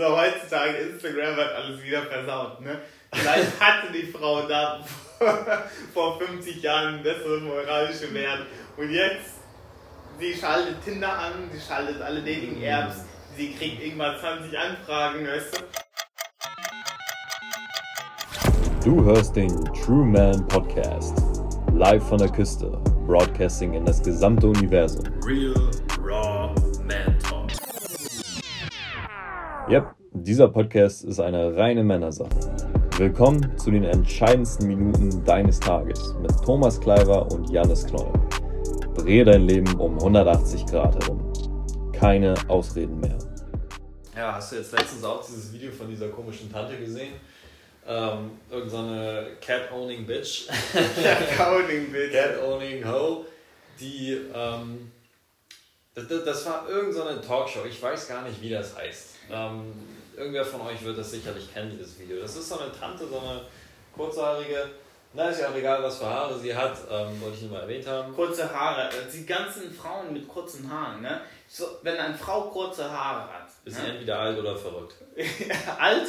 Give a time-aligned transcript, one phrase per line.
[0.00, 2.80] so heutzutage Instagram hat alles wieder versaut, ne?
[3.12, 4.82] Vielleicht hatte die Frau da
[5.94, 8.46] vor 50 Jahren bessere moralische Wert
[8.78, 9.34] und jetzt
[10.18, 13.04] sie schaltet Tinder an, sie schaltet alle Dating-Apps,
[13.36, 15.64] sie kriegt irgendwann 20 Anfragen, weißt du?
[18.82, 21.22] Du hörst den True Man Podcast.
[21.74, 22.70] Live von der Küste.
[23.06, 25.04] Broadcasting in das gesamte Universum.
[25.26, 25.70] Real,
[30.12, 32.30] dieser Podcast ist eine reine Männersache.
[32.96, 38.12] Willkommen zu den entscheidendsten Minuten deines Tages mit Thomas Kleiber und Janis Knoll.
[38.96, 41.32] Drehe dein Leben um 180 Grad herum.
[41.92, 43.18] Keine Ausreden mehr.
[44.16, 47.14] Ja, hast du jetzt letztens auch dieses Video von dieser komischen Tante gesehen?
[47.86, 50.48] Ähm, irgend so eine Cat-Owning Bitch.
[51.36, 52.12] Cat-Owning Bitch.
[52.12, 53.24] Cat-Owning Ho.
[53.78, 54.90] Die, ähm,
[55.94, 57.60] das, das war irgend so eine Talkshow.
[57.66, 59.10] Ich weiß gar nicht, wie das heißt.
[59.32, 59.72] Ähm,
[60.20, 62.20] irgendwer von euch wird das sicherlich kennen, dieses Video.
[62.20, 63.40] Das ist so eine Tante, so eine
[63.94, 64.70] kurzhaarige.
[65.12, 67.62] Na, ist ja auch egal, was für Haare sie hat, ähm, wollte ich nur mal
[67.62, 68.14] erwähnt haben.
[68.14, 71.20] Kurze Haare, äh, die ganzen Frauen mit kurzen Haaren, ne?
[71.48, 73.48] So, wenn eine Frau kurze Haare hat.
[73.64, 73.92] Ist sie ne?
[73.92, 74.94] entweder alt oder verrückt.
[75.78, 76.06] alt,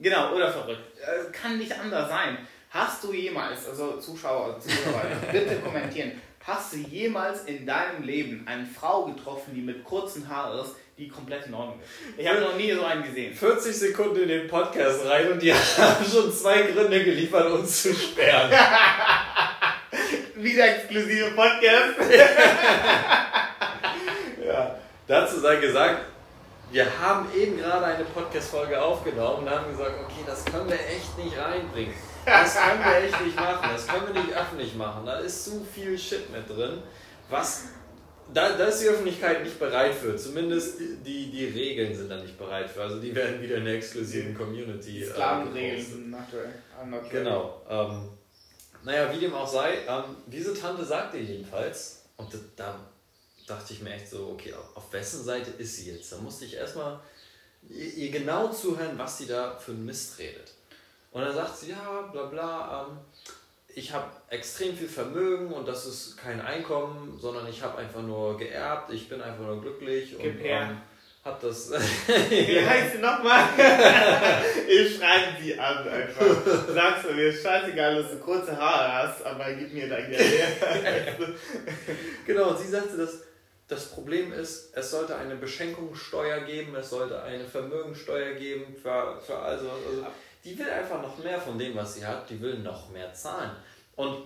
[0.00, 0.98] genau, oder verrückt.
[0.98, 2.38] Äh, kann nicht anders sein.
[2.70, 6.12] Hast du jemals, also Zuschauer, Zuschauer, bitte kommentieren,
[6.44, 11.08] hast du jemals in deinem Leben eine Frau getroffen, die mit kurzen Haaren ist, die
[11.08, 11.88] komplett in Ordnung ist?
[12.18, 13.34] Ich habe noch nie so einen gesehen.
[13.34, 17.94] 40 Sekunden in den Podcast rein und die haben schon zwei Gründe geliefert, uns zu
[17.94, 18.50] sperren.
[20.34, 21.94] Wieder exklusive Podcast.
[24.46, 24.76] ja.
[25.06, 26.04] Dazu sei gesagt,
[26.70, 31.18] wir haben eben gerade eine Podcast-Folge aufgenommen und haben gesagt, okay, das können wir echt
[31.18, 31.94] nicht reinbringen.
[32.26, 33.70] Das können wir echt nicht machen.
[33.72, 35.06] Das können wir nicht öffentlich machen.
[35.06, 36.82] Da ist zu viel Shit mit drin,
[37.28, 37.64] was
[38.32, 40.16] da, da ist die Öffentlichkeit nicht bereit für.
[40.16, 42.82] Zumindest die, die Regeln sind da nicht bereit für.
[42.82, 45.04] Also die werden wieder in der exklusiven Community.
[45.04, 46.54] Sklavenregeln äh, sind aktuell.
[46.80, 47.08] Ready.
[47.10, 47.62] Genau.
[47.68, 48.08] Ähm,
[48.84, 52.80] naja, wie dem auch sei, ähm, diese Tante sagte jedenfalls, und da, da
[53.46, 56.12] dachte ich mir echt so, okay, auf, wessen Seite ist sie jetzt?
[56.12, 57.00] Da musste ich erstmal
[57.68, 60.54] ihr, ihr genau zuhören, was sie da für einen Mist redet.
[61.10, 62.98] Und dann sagt sie, ja, bla bla, ähm,
[63.74, 68.36] ich habe extrem viel Vermögen und das ist kein Einkommen, sondern ich habe einfach nur
[68.36, 70.68] geerbt, ich bin einfach nur glücklich und her.
[70.70, 70.76] ähm,
[71.24, 71.70] hab das.
[72.30, 73.44] Wie heißt sie nochmal?
[74.68, 76.46] ich schreibe sie an einfach.
[76.72, 80.24] Sagst du mir, ist scheißegal, dass du kurze Haare hast, aber gib mir dein Geld.
[82.26, 83.22] Genau, und sie sagte, dass
[83.68, 89.38] das Problem ist, es sollte eine Beschenkungssteuer geben, es sollte eine Vermögensteuer geben für, für
[89.38, 90.06] also, also
[90.44, 93.50] die will einfach noch mehr von dem, was sie hat, die will noch mehr zahlen.
[93.96, 94.22] Und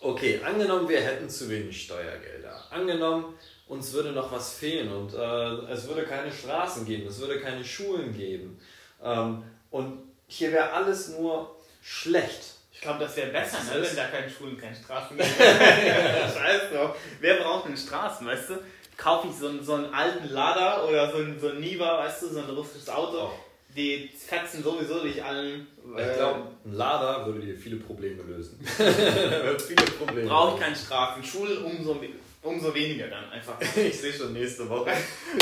[0.00, 2.64] okay, angenommen, wir hätten zu wenig Steuergelder.
[2.70, 3.34] Angenommen,
[3.68, 7.64] uns würde noch was fehlen und äh, es würde keine Straßen geben, es würde keine
[7.64, 8.58] Schulen geben.
[9.02, 12.54] Ähm, und hier wäre alles nur schlecht.
[12.72, 15.28] Ich glaube, das wäre besser, Das ne, wenn da keine Schulen, keine Straßen gibt.
[15.28, 16.96] Scheiß drauf.
[17.20, 18.54] Wer braucht denn Straßen, weißt du?
[18.96, 22.22] Kaufe ich so einen, so einen alten Lada oder so einen, so einen Niva, weißt
[22.22, 23.24] du, so ein russisches Auto.
[23.24, 23.45] Oh.
[23.76, 25.66] Die fetzen sowieso durch allen.
[25.84, 28.58] Ich glaube, ein Lader würde dir viele Probleme lösen.
[28.66, 30.28] viele Probleme.
[30.28, 31.22] Brauche ich keine Straßen.
[31.22, 32.00] Schulen umso,
[32.42, 33.58] umso weniger dann einfach.
[33.76, 34.90] Ich sehe schon nächste Woche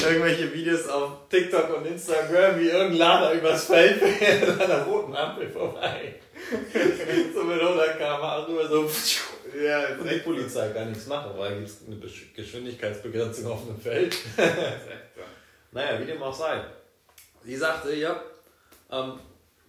[0.02, 5.14] irgendwelche Videos auf TikTok und Instagram, wie irgendein Lader übers Feld fährt an einer roten
[5.14, 6.16] Ampel vorbei.
[7.32, 8.90] so mit 100 km rüber so.
[9.64, 11.96] Ja, Und die Polizei kann nichts machen, weil gibt es eine
[12.34, 14.16] Geschwindigkeitsbegrenzung auf einem Feld.
[15.70, 16.64] naja, wie dem auch sei.
[17.44, 18.20] Sie sagte, ja,
[18.90, 19.18] ähm,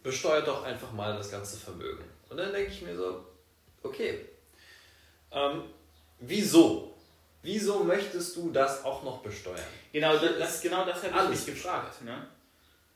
[0.02, 2.04] besteuert doch einfach mal das ganze Vermögen.
[2.30, 3.26] Und dann denke ich mir so,
[3.84, 4.26] okay,
[5.32, 5.64] ähm,
[6.20, 6.94] wieso?
[7.42, 9.60] Wieso möchtest du das auch noch besteuern?
[9.92, 12.02] Genau, das, das, genau das habe ich mich gefragt.
[12.04, 12.26] Ne?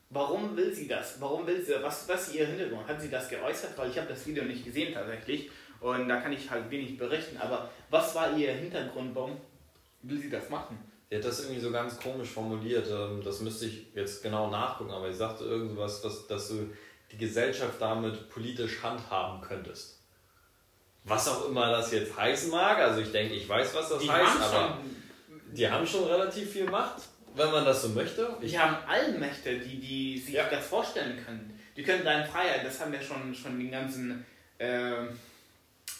[0.08, 1.20] Warum will sie das?
[1.20, 2.08] Warum will sie was?
[2.08, 2.88] Was ist ihr Hintergrund?
[2.88, 3.78] Hat sie das geäußert?
[3.78, 7.36] Weil ich habe das Video nicht gesehen tatsächlich und da kann ich halt wenig berichten.
[7.36, 9.14] Aber was war ihr Hintergrund?
[9.14, 9.40] Warum
[10.02, 10.89] will sie das machen?
[11.10, 12.86] Sie hat das irgendwie so ganz komisch formuliert.
[12.88, 16.70] ähm, Das müsste ich jetzt genau nachgucken, aber sie sagte irgendwas, was, dass du
[17.10, 19.98] die Gesellschaft damit politisch handhaben könntest.
[21.04, 24.10] Was auch immer das jetzt heißen mag, also ich denke, ich weiß, was das Die
[24.10, 24.78] heißt, aber
[25.52, 27.02] die haben schon relativ viel Macht,
[27.34, 28.28] wenn man das so möchte.
[28.40, 30.48] Ich, die haben Allmächte, die, die sich Ja.
[30.48, 31.58] das vorstellen können.
[31.76, 34.24] Die können deine Freiheit, das haben wir schon, schon den ganzen,
[34.60, 35.08] ähm,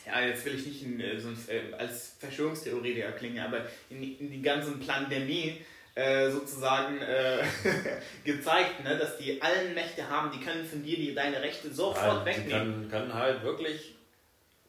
[0.07, 3.59] ja, jetzt will ich nicht in, äh, so ein, äh, als Verschwörungstheoretiker klingen, aber
[3.89, 5.61] in, in die ganzen Pandemie
[5.95, 7.43] äh, sozusagen äh,
[8.25, 12.23] gezeigt, ne, dass die allen Mächte haben, die können von dir die, deine Rechte sofort
[12.23, 12.51] die wegnehmen.
[12.51, 13.95] können, können halt wirklich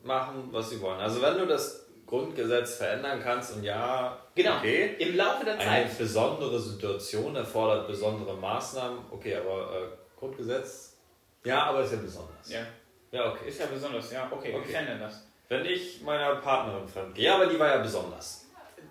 [0.04, 1.00] machen, was sie wollen.
[1.00, 4.58] Also wenn du das Grundgesetz verändern kannst und ja, Genau.
[4.58, 4.96] okay.
[4.98, 5.98] Im Laufe der Eine Zeit.
[5.98, 9.00] besondere Situation erfordert besondere Maßnahmen.
[9.12, 10.98] Okay, aber äh, Grundgesetz,
[11.44, 12.50] ja, aber ist ja besonders.
[12.50, 12.66] Ja.
[13.12, 13.48] Ja, okay.
[13.50, 14.26] Ist ja besonders, ja.
[14.32, 14.68] Okay, Okay.
[14.68, 15.28] wir kennen das.
[15.50, 18.46] Wenn ich meiner Partnerin fremd gehe, ja, aber die war ja besonders.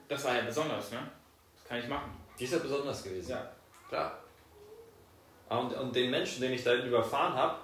[0.08, 0.98] Das war ja besonders, ne?
[1.54, 2.12] Das kann ich machen.
[2.38, 3.30] Die ist ja besonders gewesen.
[3.30, 3.50] Ja.
[3.88, 4.18] Klar.
[5.48, 7.56] Ah, Und, und den Menschen, den ich da überfahren habe,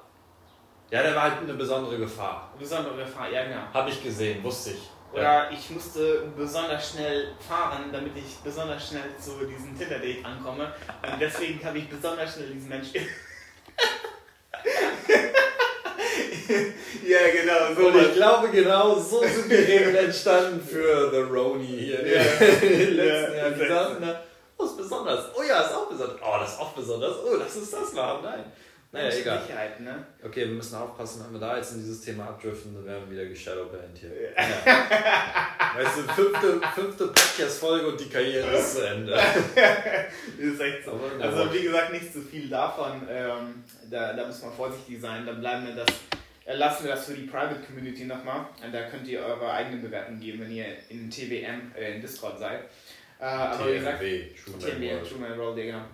[0.91, 2.53] ja, der war halt eine besondere Gefahr.
[2.59, 3.63] Besondere Gefahr, ja genau.
[3.75, 4.91] Habe ich gesehen, wusste ich.
[5.15, 5.21] Ja.
[5.21, 10.73] Oder ich musste besonders schnell fahren, damit ich besonders schnell zu diesem Tinder-Date ankomme.
[11.03, 13.01] Und deswegen habe ich besonders schnell diesen Menschen.
[17.07, 22.07] ja, genau, Und ich glaube, genau so sind die Regeln entstanden für The Roni hier.
[22.07, 22.23] Ja.
[22.41, 23.51] Letzten Ja, Jahr.
[23.51, 24.23] Die das- saßen da,
[24.59, 25.25] oh, ist besonders.
[25.37, 26.19] Oh ja, ist auch besonders.
[26.23, 27.13] Oh, das ist auch besonders.
[27.25, 28.21] Oh, lass uns das machen.
[28.23, 28.45] Nein.
[28.93, 29.41] Naja, egal.
[29.43, 30.07] Sicherheit, ne?
[30.25, 33.19] Okay, wir müssen aufpassen, wenn wir da jetzt in dieses Thema abdriften, dann werden wir
[33.19, 34.11] wieder geshadowbanned hier.
[34.35, 35.83] Ja.
[35.83, 39.13] Weißt du, fünfte, fünfte Podcast-Folge und die Karriere ist zu Ende.
[40.39, 40.93] ist echt so.
[40.93, 43.07] Aber, Also wie gesagt, nicht zu viel davon.
[43.11, 45.27] Ähm, da, da muss man vorsichtig sein.
[45.27, 45.87] Dann bleiben wir das,
[46.55, 48.47] lassen wir das für die Private Community nochmal.
[48.73, 52.61] Da könnt ihr eure eigenen Bewertungen geben, wenn ihr in TWM, äh, in Discord seid.
[53.19, 55.09] Äh, aber wie gesagt, TMW, True Man TMW, World.
[55.09, 55.85] True Man Roll, ja, genau.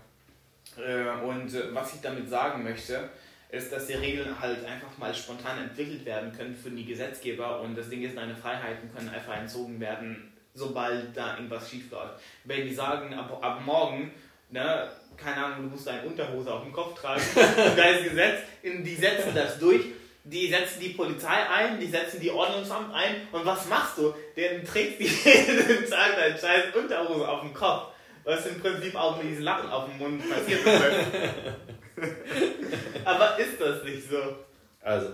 [0.77, 3.09] Äh, und äh, was ich damit sagen möchte,
[3.51, 7.77] ist, dass die Regeln halt einfach mal spontan entwickelt werden können für die Gesetzgeber und
[7.77, 12.15] das Ding ist, deine Freiheiten können einfach entzogen werden, sobald da irgendwas schief läuft.
[12.45, 14.11] Wenn die sagen, ab, ab morgen,
[14.51, 14.89] ne,
[15.19, 19.35] keine Ahnung, du musst deine Unterhose auf dem Kopf tragen, da ist Gesetz, die setzen
[19.35, 19.83] das durch,
[20.25, 24.15] die setzen die Polizei ein, die setzen die Ordnungsamt ein und was machst du?
[24.37, 27.89] Der trägt die jeden Tag deine scheiß Unterhose auf dem Kopf.
[28.25, 30.61] Was im Prinzip auch mit diesen Lappen auf dem Mund passiert.
[33.05, 34.37] Aber ist das nicht so?
[34.81, 35.09] Also,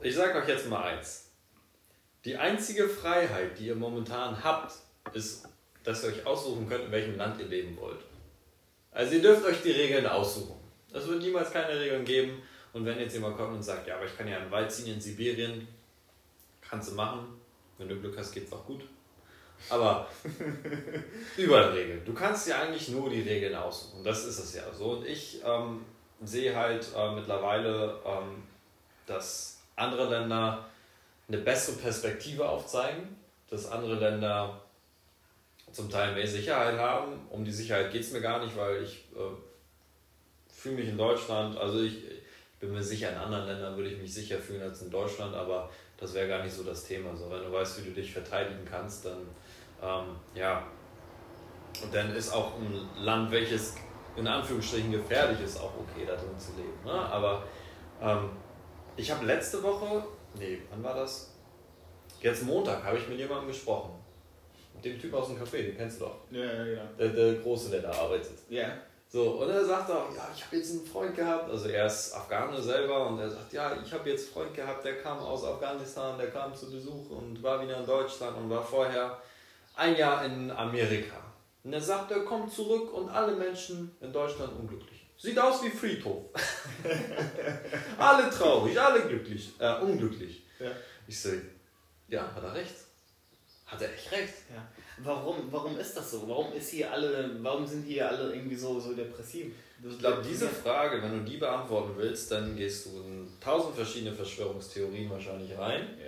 [0.00, 1.32] ich sage euch jetzt mal eins.
[2.24, 4.74] Die einzige Freiheit, die ihr momentan habt,
[5.12, 5.48] ist,
[5.82, 8.00] dass ihr euch aussuchen könnt, in welchem Land ihr leben wollt.
[8.92, 10.54] Also ihr dürft euch die Regeln aussuchen.
[10.92, 12.42] Es wird niemals keine Regeln geben.
[12.76, 14.70] Und wenn jetzt jemand kommt und sagt, ja, aber ich kann ja in den Wald
[14.70, 15.66] ziehen in Sibirien,
[16.60, 17.40] kannst du machen.
[17.78, 18.82] Wenn du Glück hast, geht's auch gut.
[19.70, 20.06] Aber
[21.38, 22.04] überall Regeln.
[22.04, 24.04] Du kannst dir eigentlich nur die Regeln aussuchen.
[24.04, 24.90] Das ist es ja so.
[24.90, 25.86] Und ich ähm,
[26.22, 28.42] sehe halt äh, mittlerweile, ähm,
[29.06, 30.66] dass andere Länder
[31.28, 33.16] eine bessere Perspektive aufzeigen,
[33.48, 34.60] dass andere Länder
[35.72, 37.26] zum Teil mehr Sicherheit haben.
[37.30, 39.34] Um die Sicherheit geht es mir gar nicht, weil ich äh,
[40.52, 42.15] fühle mich in Deutschland, also ich
[42.66, 45.70] bin mir sicher, in anderen Ländern würde ich mich sicher fühlen als in Deutschland, aber
[45.96, 47.16] das wäre gar nicht so das Thema.
[47.16, 49.18] So, wenn du weißt, wie du dich verteidigen kannst, dann
[49.82, 50.66] ähm, ja,
[51.82, 53.74] und dann ist auch ein Land, welches
[54.16, 56.78] in Anführungsstrichen gefährlich ist, auch okay, da drin zu leben.
[56.84, 56.92] Ne?
[56.92, 57.42] Aber
[58.00, 58.30] ähm,
[58.96, 60.04] ich habe letzte Woche,
[60.38, 61.34] nee, wann war das?
[62.20, 63.90] Jetzt Montag habe ich mit jemandem gesprochen.
[64.74, 66.16] Mit dem Typ aus dem Café, den kennst du doch.
[66.30, 66.84] Ja, ja, ja.
[66.98, 68.38] Der, der Große, der da arbeitet.
[68.48, 68.68] Ja.
[69.16, 72.12] So, und er sagt auch, ja, ich habe jetzt einen Freund gehabt, also er ist
[72.12, 75.42] Afghane selber und er sagt, ja, ich habe jetzt einen Freund gehabt, der kam aus
[75.42, 79.18] Afghanistan, der kam zu Besuch und war wieder in Deutschland und war vorher
[79.74, 81.16] ein Jahr in Amerika.
[81.64, 85.06] Und er sagt, er kommt zurück und alle Menschen in Deutschland unglücklich.
[85.16, 86.24] Sieht aus wie Friedhof.
[87.98, 90.44] alle traurig, alle glücklich, äh, unglücklich.
[90.60, 90.72] Ja.
[91.06, 91.30] Ich so,
[92.08, 92.74] ja, hat er recht.
[93.64, 94.34] Hat er echt recht.
[94.54, 94.62] ja.
[94.98, 96.26] Warum, warum ist das so?
[96.26, 99.52] Warum ist hier alle, warum sind hier alle irgendwie so, so depressiv?
[99.84, 104.14] Ich glaube, diese Frage, wenn du die beantworten willst, dann gehst du in tausend verschiedene
[104.14, 105.98] Verschwörungstheorien wahrscheinlich rein.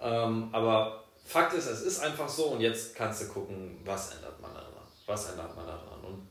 [0.00, 0.24] Ja.
[0.24, 4.40] Ähm, aber Fakt ist, es ist einfach so und jetzt kannst du gucken, was ändert
[4.40, 4.72] man daran.
[5.06, 6.04] Was ändert man daran?
[6.04, 6.28] Und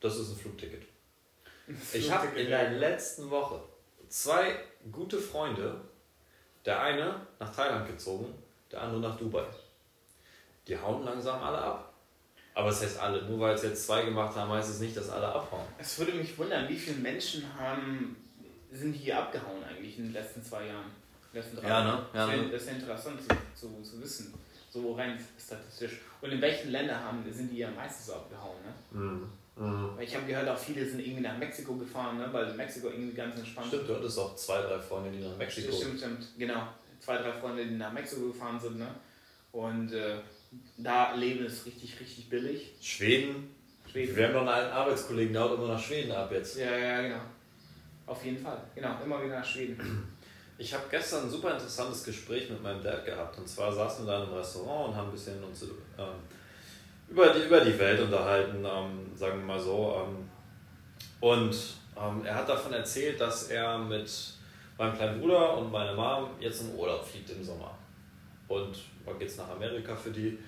[0.00, 0.82] das ist ein Flugticket.
[1.92, 3.60] Ich habe in der letzten Woche
[4.08, 4.56] zwei
[4.90, 5.80] gute Freunde,
[6.64, 8.32] der eine nach Thailand gezogen,
[8.70, 9.44] der andere nach Dubai.
[10.68, 11.92] Die hauen langsam alle ab.
[12.54, 15.10] Aber es heißt alle, nur weil es jetzt zwei gemacht haben, heißt es nicht, dass
[15.10, 15.66] alle abhauen.
[15.78, 18.16] Es würde mich wundern, wie viele Menschen haben,
[18.72, 20.90] sind hier abgehauen eigentlich in den letzten zwei Jahren.
[21.34, 22.06] Letzten drei Ja, ne?
[22.14, 22.44] Ja, das, ne?
[22.44, 24.34] ist, das ist ja interessant zu, zu, zu wissen,
[24.70, 26.00] so rein statistisch.
[26.22, 28.56] Und in welchen Ländern haben, sind die ja meistens so abgehauen?
[28.64, 28.98] Ne?
[28.98, 29.30] Mhm.
[29.56, 29.90] Mhm.
[29.96, 32.28] Weil ich habe gehört, auch viele sind irgendwie nach Mexiko gefahren, ne?
[32.32, 35.72] weil Mexiko irgendwie ganz entspannt Stimmt, du hattest auch zwei, drei Freunde, die nach Mexiko.
[35.76, 36.68] Stimmt, stimmt, genau.
[37.00, 38.78] Zwei, drei Freunde, die nach Mexiko gefahren sind.
[38.78, 38.88] Ne?
[39.52, 40.16] Und äh,
[40.78, 42.72] da Leben ist richtig, richtig billig.
[42.80, 43.54] Schweden.
[43.90, 44.16] Schweden.
[44.16, 46.58] Wir haben noch einen Arbeitskollegen, der haut immer nach Schweden ab jetzt.
[46.58, 47.20] Ja, ja, genau.
[48.06, 48.62] Auf jeden Fall.
[48.74, 50.08] Genau, immer wieder nach Schweden.
[50.58, 53.36] Ich habe gestern ein super interessantes Gespräch mit meinem Dad gehabt.
[53.36, 56.06] Und zwar saßen wir da in einem Restaurant und haben ein bisschen uns ähm,
[57.10, 60.02] über, die, über die Welt unterhalten, ähm, sagen wir mal so.
[60.02, 60.28] Ähm,
[61.20, 61.54] und
[62.00, 64.10] ähm, er hat davon erzählt, dass er mit
[64.78, 67.75] meinem kleinen Bruder und meiner Mom jetzt in Urlaub fliegt im Sommer.
[68.48, 70.38] Und man geht nach Amerika für die.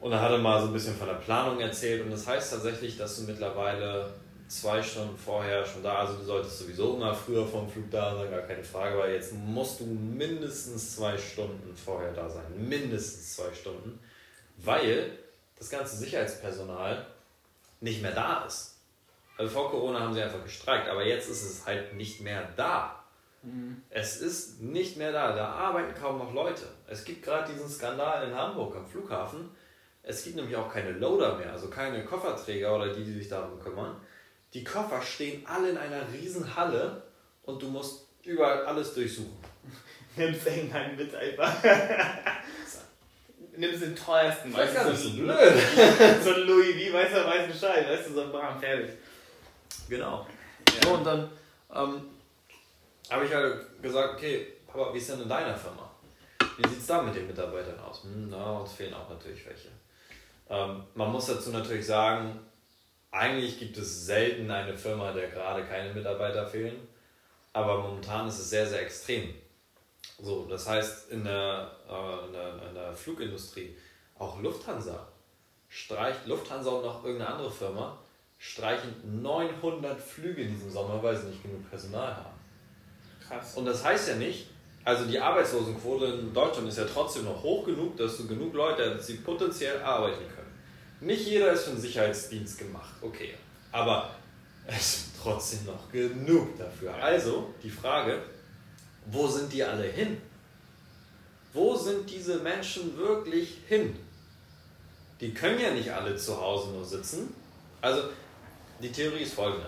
[0.00, 2.52] Und dann hat er mal so ein bisschen von der Planung erzählt und das heißt
[2.52, 4.12] tatsächlich, dass du mittlerweile
[4.48, 8.30] zwei Stunden vorher schon da, also du solltest sowieso immer früher vom Flug da sein,
[8.30, 13.52] gar keine Frage, weil jetzt musst du mindestens zwei Stunden vorher da sein, mindestens zwei
[13.54, 13.98] Stunden,
[14.58, 15.18] weil
[15.58, 17.06] das ganze Sicherheitspersonal
[17.80, 18.76] nicht mehr da ist.
[19.36, 23.03] Also vor Corona haben sie einfach gestreikt, aber jetzt ist es halt nicht mehr da.
[23.44, 23.82] Mhm.
[23.90, 25.34] Es ist nicht mehr da.
[25.34, 26.62] Da arbeiten kaum noch Leute.
[26.86, 29.50] Es gibt gerade diesen Skandal in Hamburg am Flughafen.
[30.02, 33.58] Es gibt nämlich auch keine Loader mehr, also keine Kofferträger oder die, die sich darum
[33.58, 33.96] kümmern.
[34.52, 37.02] Die Koffer stehen alle in einer riesen Halle
[37.42, 39.36] und du musst überall alles durchsuchen.
[40.16, 41.52] Nimmst irgendeinen mit einfach.
[43.56, 45.36] Nimmst den teuersten, weißt du, so, blöd.
[46.22, 48.90] so ein Louis V, weißt du, weiß Bescheid, weißt du, so ein Bram, fertig.
[49.88, 50.26] Genau.
[50.68, 50.88] Ja.
[50.88, 51.30] So, und dann
[51.74, 52.02] ähm,
[53.10, 55.90] habe ich halt gesagt, okay, Papa, wie ist denn in deiner Firma?
[56.56, 58.04] Wie sieht es da mit den Mitarbeitern aus?
[58.04, 59.68] Hm, na, uns fehlen auch natürlich welche.
[60.48, 62.38] Ähm, man muss dazu natürlich sagen,
[63.10, 66.88] eigentlich gibt es selten eine Firma, der gerade keine Mitarbeiter fehlen,
[67.52, 69.34] aber momentan ist es sehr, sehr extrem.
[70.20, 73.76] So, das heißt, in der, äh, in der, in der Flugindustrie,
[74.18, 75.08] auch Lufthansa,
[75.68, 77.98] streicht Lufthansa und noch irgendeine andere Firma,
[78.38, 82.33] streichen 900 Flüge in diesem Sommer, weil sie nicht genug Personal haben.
[83.28, 83.54] Krass.
[83.54, 84.48] Und das heißt ja nicht,
[84.84, 88.94] also die Arbeitslosenquote in Deutschland ist ja trotzdem noch hoch genug, dass du genug Leute
[88.96, 90.52] hast, die potenziell arbeiten können.
[91.00, 93.34] Nicht jeder ist für den Sicherheitsdienst gemacht, okay.
[93.72, 94.10] Aber
[94.66, 96.94] es sind trotzdem noch genug dafür.
[96.94, 98.22] Also die Frage,
[99.06, 100.18] wo sind die alle hin?
[101.52, 103.96] Wo sind diese Menschen wirklich hin?
[105.20, 107.34] Die können ja nicht alle zu Hause nur sitzen.
[107.80, 108.08] Also
[108.82, 109.66] die Theorie ist folgende.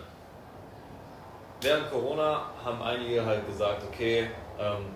[1.61, 4.87] Während Corona haben einige halt gesagt, okay, ähm,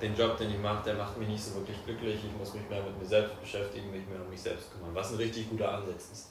[0.00, 2.20] den Job, den ich mache, der macht mich nicht so wirklich glücklich.
[2.24, 4.94] Ich muss mich mehr mit mir selbst beschäftigen, mich mehr um mich selbst kümmern.
[4.94, 6.26] Was ein richtig guter Ansatz ist.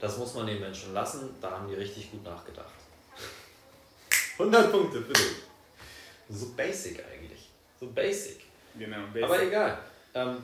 [0.00, 1.30] Das muss man den Menschen lassen.
[1.40, 2.72] Da haben die richtig gut nachgedacht.
[4.38, 5.36] 100 Punkte für dich.
[6.28, 7.48] So basic eigentlich.
[7.78, 8.40] So basic.
[8.78, 9.24] Genau, basic.
[9.24, 9.78] Aber egal.
[10.14, 10.36] Ähm,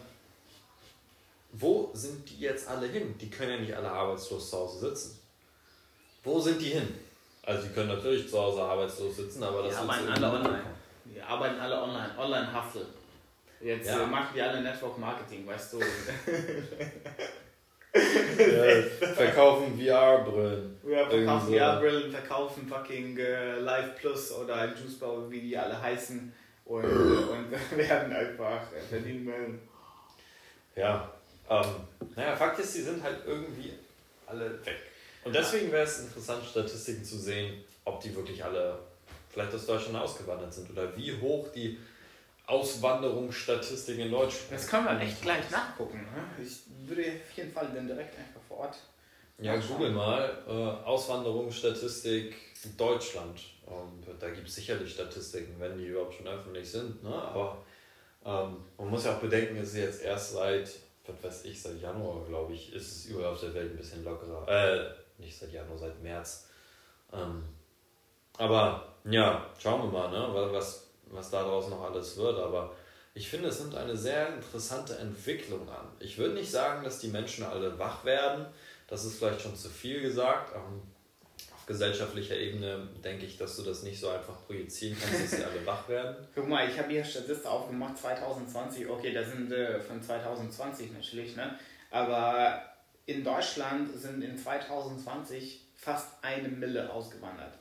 [1.53, 3.17] wo sind die jetzt alle hin?
[3.19, 5.19] Die können ja nicht alle arbeitslos zu Hause sitzen.
[6.23, 6.95] Wo sind die hin?
[7.49, 10.63] Also die können natürlich zu Hause arbeitslos sitzen, aber das ist arbeiten alle online.
[11.07, 12.85] Die arbeiten alle online, online Hustle.
[13.59, 14.03] Jetzt ja.
[14.03, 15.81] äh, machen die alle Network Marketing, weißt du.
[15.81, 15.87] ja,
[19.15, 20.79] verkaufen VR-Brillen.
[20.87, 26.31] Ja, verkaufen VR-Brillen, verkaufen fucking äh, Live Plus oder Juicebau, wie die alle heißen.
[26.67, 29.59] Und, äh, und werden einfach äh, verdienen
[30.77, 31.11] Ja,
[31.49, 31.65] ähm,
[32.15, 33.73] naja, Fakt ist, die sind halt irgendwie
[34.27, 34.88] alle weg.
[35.29, 38.79] Und deswegen wäre es interessant, Statistiken zu sehen, ob die wirklich alle
[39.29, 41.79] vielleicht aus Deutschland ausgewandert sind oder wie hoch die
[42.47, 45.99] Auswanderungsstatistiken in Deutschland Das können wir echt gleich nachgucken.
[45.99, 46.43] Ne?
[46.43, 48.79] Ich würde auf jeden Fall dann direkt einfach vor Ort.
[49.39, 52.35] Ja, google mal äh, Auswanderungsstatistik
[52.79, 53.39] Deutschland.
[53.67, 57.05] Und da gibt es sicherlich Statistiken, wenn die überhaupt schon öffentlich sind.
[57.05, 57.13] Ne?
[57.13, 57.59] Aber
[58.25, 60.71] ähm, man muss ja auch bedenken, es ist jetzt erst seit,
[61.07, 64.03] was weiß ich, seit Januar, glaube ich, ist es überall auf der Welt ein bisschen
[64.03, 64.49] lockerer.
[64.49, 66.49] Äh, nicht seit Januar, seit März.
[67.13, 67.45] Ähm,
[68.37, 72.39] aber ja, schauen wir mal, ne, was, was daraus noch alles wird.
[72.39, 72.75] Aber
[73.15, 75.89] ich finde, es nimmt eine sehr interessante Entwicklung an.
[75.99, 78.47] Ich würde nicht sagen, dass die Menschen alle wach werden.
[78.87, 80.55] Das ist vielleicht schon zu viel gesagt.
[80.55, 80.83] Ähm,
[81.55, 85.45] auf gesellschaftlicher Ebene denke ich, dass du das nicht so einfach projizieren kannst, dass sie
[85.45, 86.17] alle wach werden.
[86.35, 88.89] Guck mal, ich habe hier Statistik aufgemacht, 2020.
[88.89, 91.59] Okay, das sind äh, von 2020 natürlich, ne?
[91.91, 92.63] Aber
[93.09, 97.55] in Deutschland sind in 2020 fast eine Mille ausgewandert.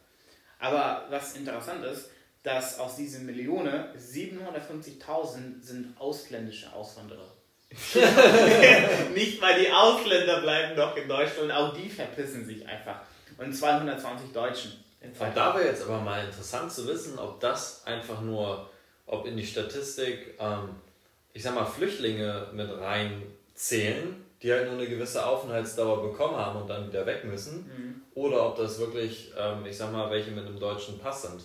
[0.60, 2.10] Aber was interessant ist,
[2.44, 7.32] dass aus diesen Millionen 750.000 sind ausländische Auswanderer.
[9.14, 13.00] Nicht weil die Ausländer bleiben doch in Deutschland, auch die verpissen sich einfach.
[13.38, 14.84] Und 220 Deutschen.
[15.02, 18.70] Und da wäre jetzt aber mal interessant zu wissen, ob das einfach nur,
[19.06, 20.76] ob in die Statistik, ähm,
[21.32, 26.70] ich sag mal, Flüchtlinge mit reinzählen die halt nur eine gewisse Aufenthaltsdauer bekommen haben und
[26.70, 27.66] dann wieder weg müssen.
[27.66, 28.02] Mhm.
[28.14, 31.42] Oder ob das wirklich, ähm, ich sag mal, welche mit einem deutschen Pass sind,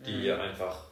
[0.00, 0.20] die mhm.
[0.20, 0.84] hier einfach,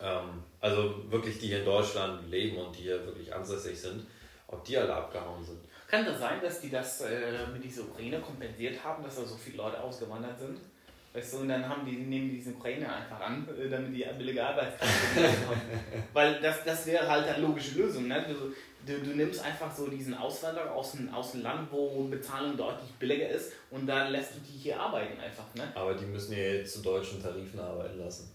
[0.00, 4.06] ähm, also wirklich die hier in Deutschland leben und die hier wirklich ansässig sind,
[4.46, 5.58] ob die alle abgehauen sind.
[5.88, 9.36] Kann das sein, dass die das äh, mit dieser Ukraine kompensiert haben, dass da so
[9.36, 10.58] viele Leute ausgewandert sind?
[11.14, 14.04] Weißt du, und dann haben die, nehmen die diese Ukraine einfach an, äh, damit die
[14.16, 15.60] billige Arbeitskraft haben.
[16.12, 18.06] Weil das, das wäre halt eine logische Lösung.
[18.06, 18.24] Ne?
[18.88, 22.90] Du, du, nimmst einfach so diesen Auswanderer aus dem, aus dem Land, wo Bezahlung deutlich
[22.98, 25.44] billiger ist und dann lässt du die hier arbeiten einfach.
[25.54, 25.70] Ne?
[25.74, 28.30] Aber die müssen ja jetzt zu deutschen Tarifen arbeiten lassen.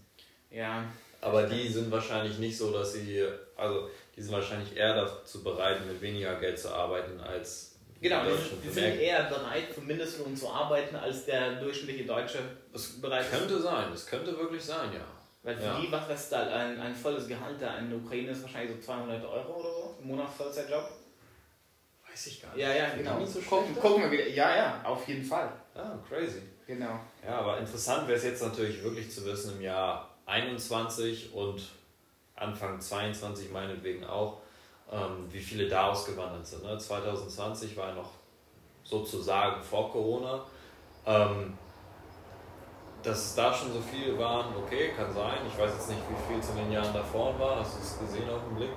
[0.52, 0.84] Ja.
[1.20, 3.24] Aber die sind wahrscheinlich nicht so, dass sie,
[3.56, 8.68] also die sind wahrscheinlich eher dazu bereit, mit weniger Geld zu arbeiten als Genau, die,
[8.68, 12.38] die sind eher bereit, für Mindestlohn zu arbeiten, als der durchschnittliche Deutsche
[12.70, 15.00] das bereit könnte sein, das könnte wirklich sein, ja.
[15.42, 15.80] Weil für ja.
[15.80, 18.82] die, was ist da ein, ein volles Gehalt da in der Ukraine ist wahrscheinlich so
[18.82, 20.88] 200 Euro oder so Monat Vollzeitjob.
[22.08, 22.60] Weiß ich gar nicht.
[22.62, 23.24] Ja, ja, genau.
[23.24, 24.28] So gucken, gucken wir wieder.
[24.28, 25.52] Ja, ja, auf jeden Fall.
[25.74, 26.42] Ah, crazy.
[26.66, 27.00] Genau.
[27.24, 31.62] Ja, aber interessant wäre es jetzt natürlich wirklich zu wissen im Jahr 21 und
[32.36, 34.40] Anfang 22 meinetwegen auch,
[34.90, 36.64] ähm, wie viele da ausgewandert sind.
[36.64, 36.78] Ne?
[36.78, 38.10] 2020 war ja noch
[38.82, 40.44] sozusagen vor Corona.
[41.06, 41.58] Ähm,
[43.02, 45.40] dass es da schon so viele waren, okay, kann sein.
[45.46, 47.60] Ich weiß jetzt nicht, wie viel es in den Jahren davor war.
[47.60, 48.70] Hast du es gesehen auf den Blick?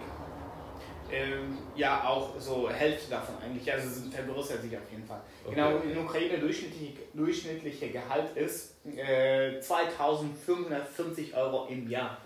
[1.11, 3.71] Ähm, ja, auch so Hälfte davon eigentlich.
[3.71, 5.21] Also es vergrößert sich auf jeden Fall.
[5.45, 5.55] Okay.
[5.55, 12.17] Genau, in Ukraine durchschnittliche, durchschnittliche Gehalt ist äh, 2550 Euro im Jahr.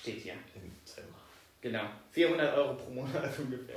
[0.00, 0.34] Steht hier.
[0.54, 1.06] Im Zimmer.
[1.60, 1.84] Genau.
[2.12, 3.76] 400 Euro pro Monat ungefähr.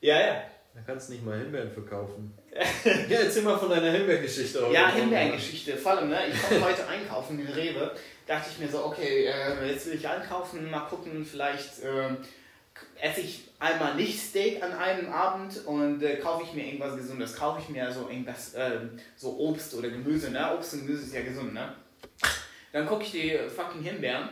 [0.00, 0.42] Ja, ja.
[0.74, 2.32] Da kannst du nicht mal Himbeeren verkaufen.
[2.52, 4.68] ja, erzähl mal von deiner Himbeergeschichte.
[4.72, 5.76] Ja, Himbeergeschichte.
[5.76, 6.20] Vor allem, ne?
[6.28, 7.90] ich komme heute einkaufen in Rewe.
[8.24, 12.14] Dachte ich mir so, okay, äh, jetzt will ich einkaufen, mal gucken, vielleicht äh,
[13.00, 17.36] esse ich einmal nicht Steak an einem Abend und äh, kaufe ich mir irgendwas Gesundes.
[17.36, 20.54] Kaufe ich mir so irgendwas, ähm, so Obst oder Gemüse, ne?
[20.54, 21.74] Obst und Gemüse ist ja gesund, ne?
[22.72, 24.28] Dann gucke ich die fucking Himbeeren.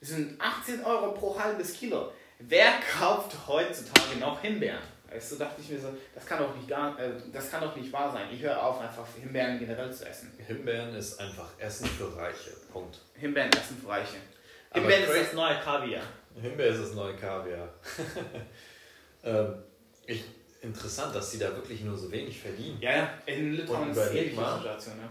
[0.00, 2.12] Das sind 18 Euro pro halbes Kilo.
[2.38, 4.82] Wer kauft heutzutage noch Himbeeren?
[5.12, 7.76] Weißt du, dachte ich mir so, das kann doch nicht, gar, äh, das kann doch
[7.76, 8.28] nicht wahr sein.
[8.32, 10.32] Ich höre auf, einfach Himbeeren generell zu essen.
[10.46, 12.50] Himbeeren ist einfach Essen für Reiche.
[12.72, 12.98] Punkt.
[13.14, 14.16] Himbeeren essen für Reiche.
[14.72, 16.02] Himbeeren ist das neue Kaviar.
[16.40, 17.68] Himbeer ist das neue Kaviar.
[19.24, 19.54] ähm,
[20.06, 20.24] ich,
[20.62, 22.78] interessant, dass sie da wirklich nur so wenig verdienen.
[22.80, 25.08] Ja, ja, in Litauen ist es ähnliche Situation, ja.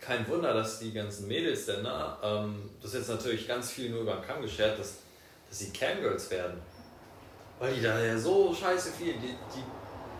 [0.00, 3.90] Kein Wunder, dass die ganzen Mädels denn, na, ähm, das ist jetzt natürlich ganz viel
[3.90, 4.98] nur über den Kamm geschert, dass,
[5.48, 6.60] dass sie Camgirls werden.
[7.58, 9.64] Weil die da ja so scheiße viel, die, die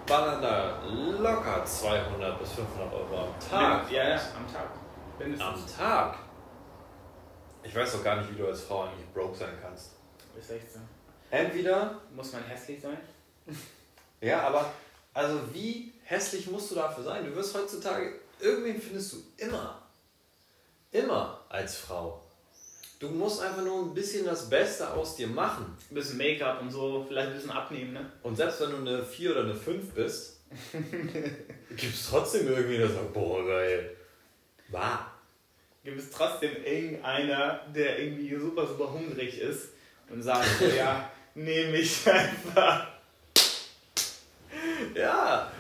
[0.05, 0.83] ballern da
[1.21, 3.91] locker 200 bis 500 Euro am Tag.
[3.91, 4.71] Ja, ja, am Tag.
[5.19, 5.49] Mindestens.
[5.49, 6.19] Am Tag?
[7.63, 9.98] Ich weiß doch gar nicht, wie du als Frau eigentlich broke sein kannst.
[10.39, 10.81] Echt so.
[11.31, 12.01] Entweder.
[12.15, 12.99] Muss man hässlich sein?
[14.21, 14.73] ja, aber
[15.15, 17.25] also wie hässlich musst du dafür sein?
[17.25, 19.83] Du wirst heutzutage, irgendwen findest du immer.
[20.93, 22.23] Immer als Frau.
[22.99, 25.77] Du musst einfach nur ein bisschen das Beste aus dir machen.
[25.91, 28.13] Ein bisschen Make-up und so, vielleicht ein bisschen abnehmen, ne?
[28.23, 30.41] Und selbst wenn du eine 4 oder eine 5 bist,
[31.71, 33.97] gibt es trotzdem irgendwie, sagt, boah, geil.
[34.69, 35.13] War.
[35.85, 39.71] Gibt es trotzdem irgendeiner, der irgendwie super, super hungrig ist
[40.11, 42.87] und sagt, ja, nehme ich einfach.
[44.95, 45.51] Ja.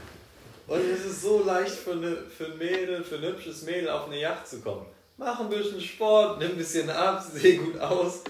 [0.66, 4.20] Und es ist so leicht für, eine, für Mädel, für ein hübsches Mädel auf eine
[4.20, 4.86] Yacht zu kommen
[5.18, 8.22] mach ein bisschen Sport, nimm ein bisschen ab, seh gut aus.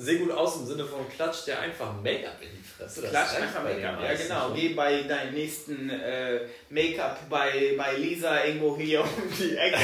[0.00, 3.64] Seh gut aus im Sinne von klatsch dir einfach Make-up in die Das klatsch einfach
[3.64, 4.50] Make-up, ja genau.
[4.54, 9.76] Geh bei deinem nächsten äh, Make-up bei, bei Lisa irgendwo hier um die Ecke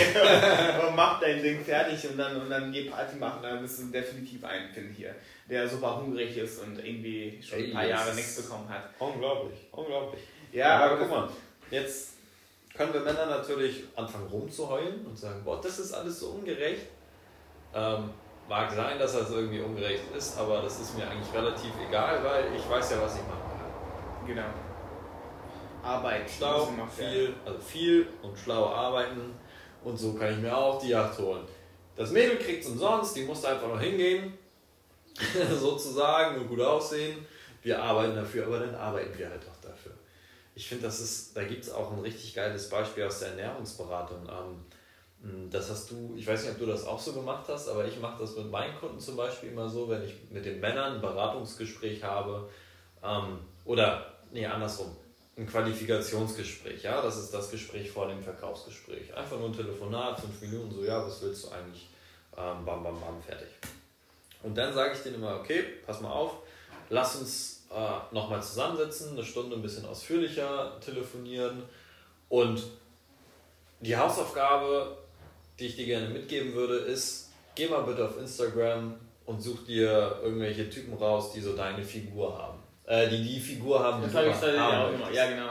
[0.87, 3.43] und mach dein Ding fertig und dann, und dann geh Party machen.
[3.43, 5.15] Dann bist du definitiv ein Kind hier,
[5.51, 8.91] der super hungrig ist und irgendwie schon ein paar Jahre nichts bekommen hat.
[8.99, 10.23] Unglaublich, unglaublich.
[10.53, 11.29] Ja, aber, aber guck mal,
[11.71, 12.15] jetzt
[12.77, 16.87] können wir Männer natürlich anfangen rumzuheulen und sagen, boah, das ist alles so ungerecht.
[17.75, 18.11] Ähm,
[18.49, 22.55] mag sein, dass das irgendwie ungerecht ist, aber das ist mir eigentlich relativ egal, weil
[22.55, 24.27] ich weiß ja, was ich machen kann.
[24.27, 24.47] Genau.
[25.83, 26.31] Arbeit.
[26.31, 29.35] Schlau, viel, also viel und schlau arbeiten
[29.83, 31.43] und so kann ich mir auch die Yacht holen.
[31.97, 34.37] Das Mädel kriegt es umsonst, die muss einfach noch hingehen,
[35.55, 37.27] sozusagen und gut aussehen.
[37.63, 39.55] Wir arbeiten dafür, aber dann arbeiten wir halt auch
[40.55, 44.23] ich finde, das ist, da gibt es auch ein richtig geiles Beispiel aus der Ernährungsberatung.
[44.29, 44.65] Ähm,
[45.51, 47.99] das hast du, ich weiß nicht, ob du das auch so gemacht hast, aber ich
[48.01, 51.01] mache das mit meinen Kunden zum Beispiel immer so, wenn ich mit den Männern ein
[51.01, 52.49] Beratungsgespräch habe
[53.03, 54.95] ähm, oder, nee, andersrum,
[55.37, 59.15] ein Qualifikationsgespräch, ja, das ist das Gespräch vor dem Verkaufsgespräch.
[59.17, 61.89] Einfach nur ein Telefonat, fünf Minuten, so, ja, was willst du eigentlich?
[62.37, 63.49] Ähm, bam, bam, bam, fertig.
[64.43, 66.37] Und dann sage ich denen immer, okay, pass mal auf,
[66.91, 71.63] lass uns äh, nochmal zusammensetzen, eine Stunde ein bisschen ausführlicher telefonieren
[72.29, 72.63] und
[73.81, 74.99] die Hausaufgabe,
[75.59, 78.95] die ich dir gerne mitgeben würde, ist, geh mal bitte auf Instagram
[79.27, 82.59] und such dir irgendwelche Typen raus, die so deine Figur haben.
[82.87, 85.51] Äh, die die Figur haben, das die du haben ja, ja, genau.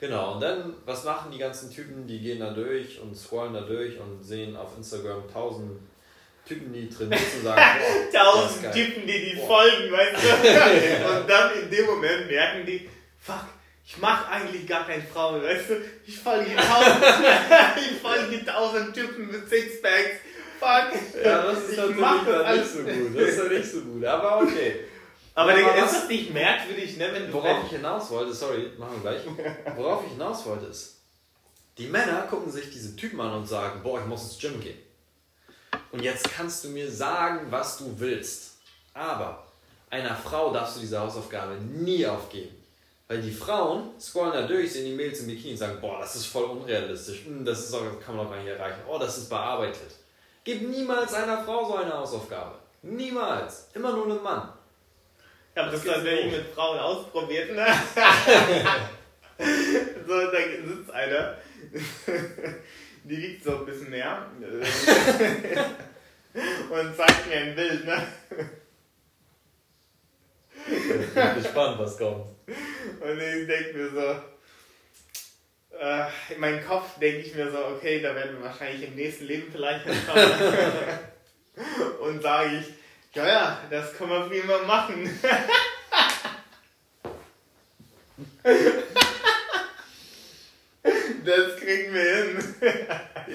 [0.00, 2.06] Genau, und dann, was machen die ganzen Typen?
[2.06, 5.80] Die gehen da durch und scrollen da durch und sehen auf Instagram tausend
[6.46, 7.62] Typen, die trainieren zu sagen,
[8.12, 9.46] tausend Typen, die die boah.
[9.48, 11.18] folgen, weißt du?
[11.20, 13.44] Und dann in dem Moment merken die, fuck,
[13.88, 15.76] ich mach eigentlich gar keine Frauen, weißt du?
[16.06, 17.04] Ich folge tausend,
[17.76, 20.20] ich folge tausend Typen mit Sixpacks
[20.60, 21.24] Fuck.
[21.24, 23.16] Ja, das ist Ich natürlich dann nicht so gut.
[23.16, 24.80] Das ist ja nicht so gut, aber okay.
[25.34, 27.08] Aber Aber ist das nicht merkwürdig, ne?
[27.12, 29.22] Wenn Worauf ich hinaus wollte, sorry, machen wir gleich.
[29.76, 30.96] Worauf ich hinaus wollte ist,
[31.78, 34.78] die Männer gucken sich diese Typen an und sagen, boah, ich muss ins Gym gehen.
[35.92, 38.56] Und jetzt kannst du mir sagen, was du willst.
[38.92, 39.46] Aber
[39.88, 42.57] einer Frau darfst du diese Hausaufgabe nie aufgeben.
[43.08, 46.14] Weil die Frauen scrollen da durch, sehen die Mails im Bikini und sagen, boah, das
[46.16, 47.24] ist voll unrealistisch.
[47.24, 48.80] Hm, Das, ist auch, das kann man doch gar nicht erreichen.
[48.86, 49.94] Oh, das ist bearbeitet.
[50.44, 52.54] Gib niemals einer Frau so eine Hausaufgabe.
[52.82, 53.68] Niemals.
[53.74, 54.52] Immer nur einem Mann.
[55.54, 56.42] Ich habe das tatsächlich los.
[56.42, 57.66] mit Frauen ausprobiert, ne?
[60.06, 61.36] so, da sitzt einer,
[63.04, 64.26] die wiegt so ein bisschen mehr
[66.70, 68.06] und zeigt mir ein Bild, ne?
[70.66, 72.37] Ich bin gespannt, was kommt.
[72.48, 74.22] Und ich denke mir so,
[75.78, 79.26] äh, in meinem Kopf denke ich mir so, okay, da werden wir wahrscheinlich im nächsten
[79.26, 80.32] Leben vielleicht hinkommen.
[82.00, 82.66] und sage ich,
[83.14, 85.20] ja, ja, das können wir prima machen.
[91.24, 92.54] das kriegen wir hin.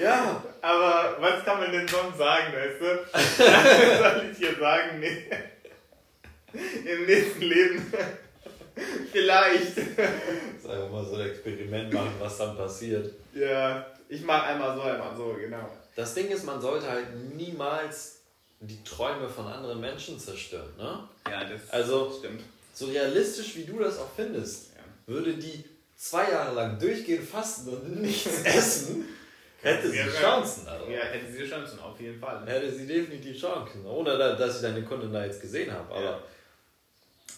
[0.00, 3.06] Ja, Aber was kann man denn sonst sagen, weißt du?
[3.12, 4.98] Was soll ich hier sagen?
[4.98, 5.26] Nee.
[6.84, 7.92] Im nächsten Leben.
[9.12, 9.76] Vielleicht.
[9.76, 13.12] Jetzt einfach mal so ein Experiment machen, was dann passiert.
[13.34, 15.68] Ja, ich mach einmal so, einmal so, genau.
[15.96, 17.06] Das Ding ist, man sollte halt
[17.36, 18.16] niemals
[18.60, 20.70] die Träume von anderen Menschen zerstören.
[20.76, 20.98] Ne?
[21.30, 22.42] Ja, das Also- stimmt.
[22.76, 24.82] So realistisch wie du das auch findest, Ja.
[25.14, 25.62] würde die
[25.96, 29.04] zwei Jahre lang durchgehend fasten und nichts essen,
[29.62, 29.98] hätte sie.
[29.98, 30.66] Chancen.
[30.66, 30.90] Also.
[30.90, 32.44] Ja, hätte sie Chancen, auf jeden Fall.
[32.46, 33.86] Hätte sie definitiv Chancen.
[33.86, 35.94] Ohne da- dass ich deine Kunden da jetzt gesehen habe.
[35.94, 36.20] Aber Ja.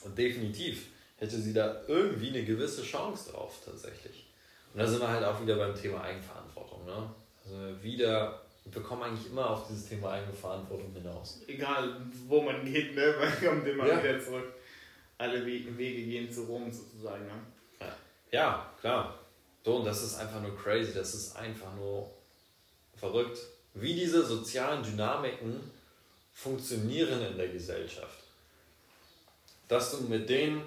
[0.05, 0.87] und definitiv
[1.19, 4.27] hätte sie da irgendwie eine gewisse Chance drauf tatsächlich.
[4.73, 6.85] Und da sind wir halt auch wieder beim Thema Eigenverantwortung.
[6.85, 7.11] Ne?
[7.45, 11.41] Also wieder, wir kommen eigentlich immer auf dieses Thema Eigenverantwortung hinaus.
[11.47, 11.97] Egal,
[12.29, 13.15] wo man geht, ne?
[13.19, 14.03] man kommt immer Ja.
[14.03, 14.53] wieder zurück.
[15.19, 17.25] Alle Wege, Wege gehen zu Rom sozusagen.
[17.27, 17.33] Ne?
[18.31, 19.19] Ja, klar.
[19.65, 22.11] So, und das ist einfach nur crazy, das ist einfach nur
[22.97, 23.39] verrückt,
[23.75, 25.59] wie diese sozialen Dynamiken
[26.35, 28.19] funktionieren in der Gesellschaft.
[29.69, 30.63] Dass du mit den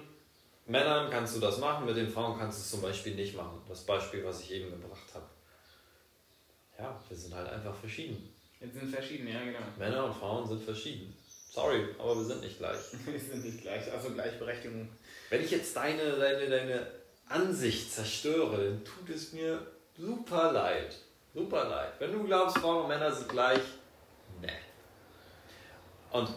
[0.70, 3.60] Männern kannst du das machen, mit den Frauen kannst du es zum Beispiel nicht machen.
[3.68, 5.26] Das Beispiel, was ich eben gebracht habe.
[6.78, 8.32] Ja, wir sind halt einfach verschieden.
[8.60, 9.58] Jetzt sind verschiedene, ja genau.
[9.76, 11.16] Männer und Frauen sind verschieden.
[11.50, 12.78] Sorry, aber wir sind nicht gleich.
[13.04, 14.88] Wir sind nicht gleich, also Gleichberechtigung.
[15.30, 16.86] Wenn ich jetzt deine, deine, deine
[17.28, 19.66] Ansicht zerstöre, dann tut es mir
[19.98, 20.96] super leid.
[21.34, 21.94] Super leid.
[21.98, 23.62] Wenn du glaubst, Frauen und Männer sind gleich,
[24.40, 24.52] ne.
[26.12, 26.28] Und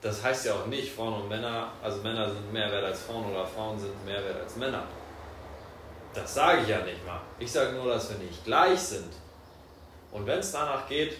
[0.00, 3.30] das heißt ja auch nicht, Frauen und Männer, also Männer sind mehr wert als Frauen
[3.30, 4.84] oder Frauen sind mehr wert als Männer.
[6.14, 7.20] Das sage ich ja nicht mal.
[7.38, 9.12] Ich sage nur, dass wir nicht gleich sind.
[10.12, 11.16] Und wenn es danach geht,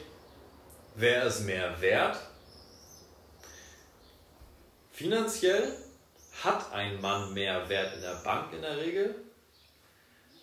[0.95, 2.19] wer ist mehr wert?
[4.93, 5.73] Finanziell
[6.43, 9.15] hat ein Mann mehr Wert in der Bank in der Regel.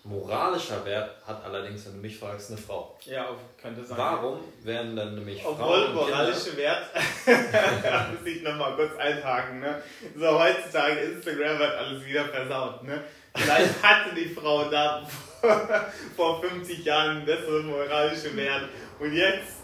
[0.08, 2.96] Moralischer Wert hat allerdings, wenn du mich fragst, eine Frau.
[3.06, 3.28] Ja,
[3.60, 3.98] könnte sein.
[3.98, 6.84] Warum werden dann nämlich Obwohl, Frauen und moralische Wert,
[7.26, 9.82] da muss ich nochmal kurz einhaken, ne?
[10.16, 13.04] So, heutzutage, Instagram wird alles wieder versaut, ne?
[13.36, 15.08] Vielleicht hatte die Frau da
[16.16, 19.58] vor 50 Jahren einen besseren moralischen Wert und jetzt,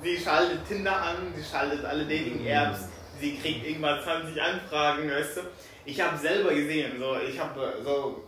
[0.00, 2.88] sie schaltet Tinder an, sie schaltet alle Dating-Apps,
[3.20, 5.40] sie kriegt irgendwann 20 Anfragen, weißt du?
[5.84, 8.25] Ich habe selber gesehen, so, ich habe so,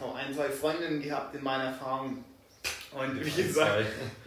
[0.00, 2.24] so ein, zwei Freundinnen gehabt in meiner Erfahrung
[2.92, 3.84] und wie gesagt,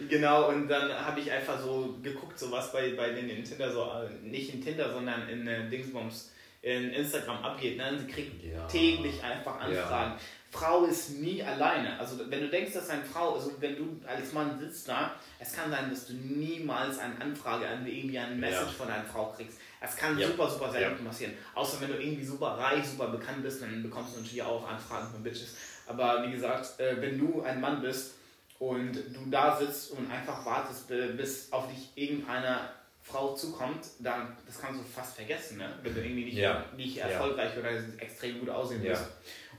[0.09, 3.71] Genau, und dann habe ich einfach so geguckt, so was bei, bei denen in Tinder
[3.71, 6.31] so, äh, nicht in Tinder, sondern in äh, Dingsbums,
[6.61, 7.77] in Instagram abgeht.
[7.77, 7.97] Ne?
[7.99, 8.65] Sie kriegt Ja.
[8.67, 10.13] täglich einfach Anfragen.
[10.51, 11.97] Frau ist nie alleine.
[11.99, 15.53] Also wenn du denkst, dass eine Frau, also wenn du als Mann sitzt da, es
[15.53, 18.83] kann sein, dass du niemals eine Anfrage an irgendwie eine Message Ja.
[18.85, 19.57] von einer Frau kriegst.
[19.83, 20.27] Es kann Ja.
[20.27, 21.33] super, super selten passieren.
[21.55, 25.11] Außer wenn du irgendwie super reich, super bekannt bist, dann bekommst du natürlich auch Anfragen
[25.11, 25.55] von Bitches.
[25.87, 28.13] Aber wie gesagt, äh, wenn du ein Mann bist,
[28.59, 32.69] und du da sitzt und einfach wartest, bi- bis auf dich irgendeine
[33.01, 35.73] Frau zukommt, dann das kannst du fast vergessen, ne?
[35.81, 36.63] wenn du irgendwie nicht, Ja.
[36.77, 37.07] nicht Ja.
[37.07, 38.89] erfolgreich oder extrem gut aussehen Ja.
[38.89, 39.05] willst.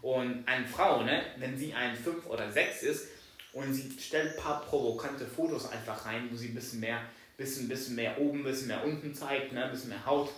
[0.03, 3.09] Und eine Frau, ne, wenn sie ein 5 oder 6 ist
[3.53, 7.01] und sie stellt ein paar provokante Fotos einfach rein, wo sie ein bisschen mehr,
[7.43, 10.31] bisschen, bisschen mehr oben, ein bisschen mehr unten zeigt, ne, ein bisschen mehr Haut,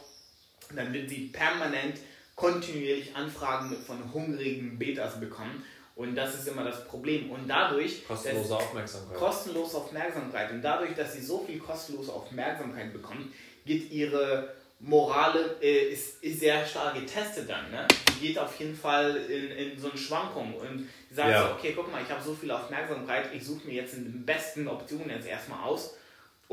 [0.74, 1.98] dann wird sie permanent
[2.34, 5.64] kontinuierlich Anfragen von hungrigen Betas bekommen.
[5.96, 7.30] Und das ist immer das Problem.
[7.30, 9.16] Und dadurch, Kostenlose Aufmerksamkeit.
[9.16, 10.50] kostenlos Aufmerksamkeit.
[10.50, 13.32] Und dadurch, dass sie so viel kostenlose Aufmerksamkeit bekommt,
[13.64, 17.70] geht ihre Morale äh, ist, ist sehr stark getestet dann.
[17.70, 17.86] Ne?
[18.08, 21.46] Die geht auf jeden Fall in, in so eine Schwankung und sagt Ja.
[21.48, 24.66] so, okay, guck mal, ich habe so viel Aufmerksamkeit, ich suche mir jetzt die besten
[24.66, 25.94] Optionen jetzt erstmal aus.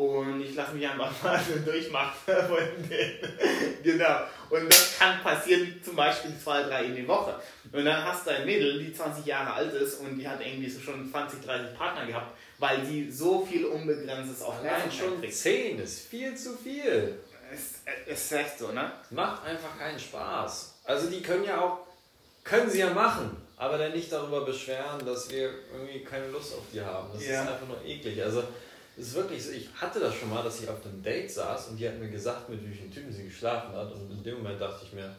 [0.02, 3.84] Und ich lasse mich einfach mal so durchmachen von denen.
[3.84, 4.22] genau.
[4.50, 7.36] Und das kann passieren zum Beispiel zwei, drei in die Woche.
[7.72, 10.70] Und dann hast du ein Mädel, die 20 Jahre alt ist und die hat irgendwie
[10.70, 15.80] so schon 20, 30 Partner gehabt, weil sie so viel unbegrenztes auf Allein schon 10
[15.80, 17.20] ist viel zu viel.
[17.52, 18.92] Es ist echt so, ne?
[19.12, 20.80] Macht einfach keinen Spaß.
[20.86, 21.80] Also die können ja auch,
[22.44, 26.64] können sie ja machen, aber dann nicht darüber beschweren, dass wir irgendwie keine Lust auf
[26.74, 27.10] die haben.
[27.14, 27.44] Das ja.
[27.44, 28.24] ist einfach nur eklig.
[28.24, 28.44] Also
[28.98, 31.70] es ist wirklich so, ich hatte das schon mal, dass ich auf einem Date saß
[31.70, 34.60] und die hat mir gesagt, mit vielen Typen sie geschlafen hat und in dem Moment
[34.60, 35.16] dachte ich mir,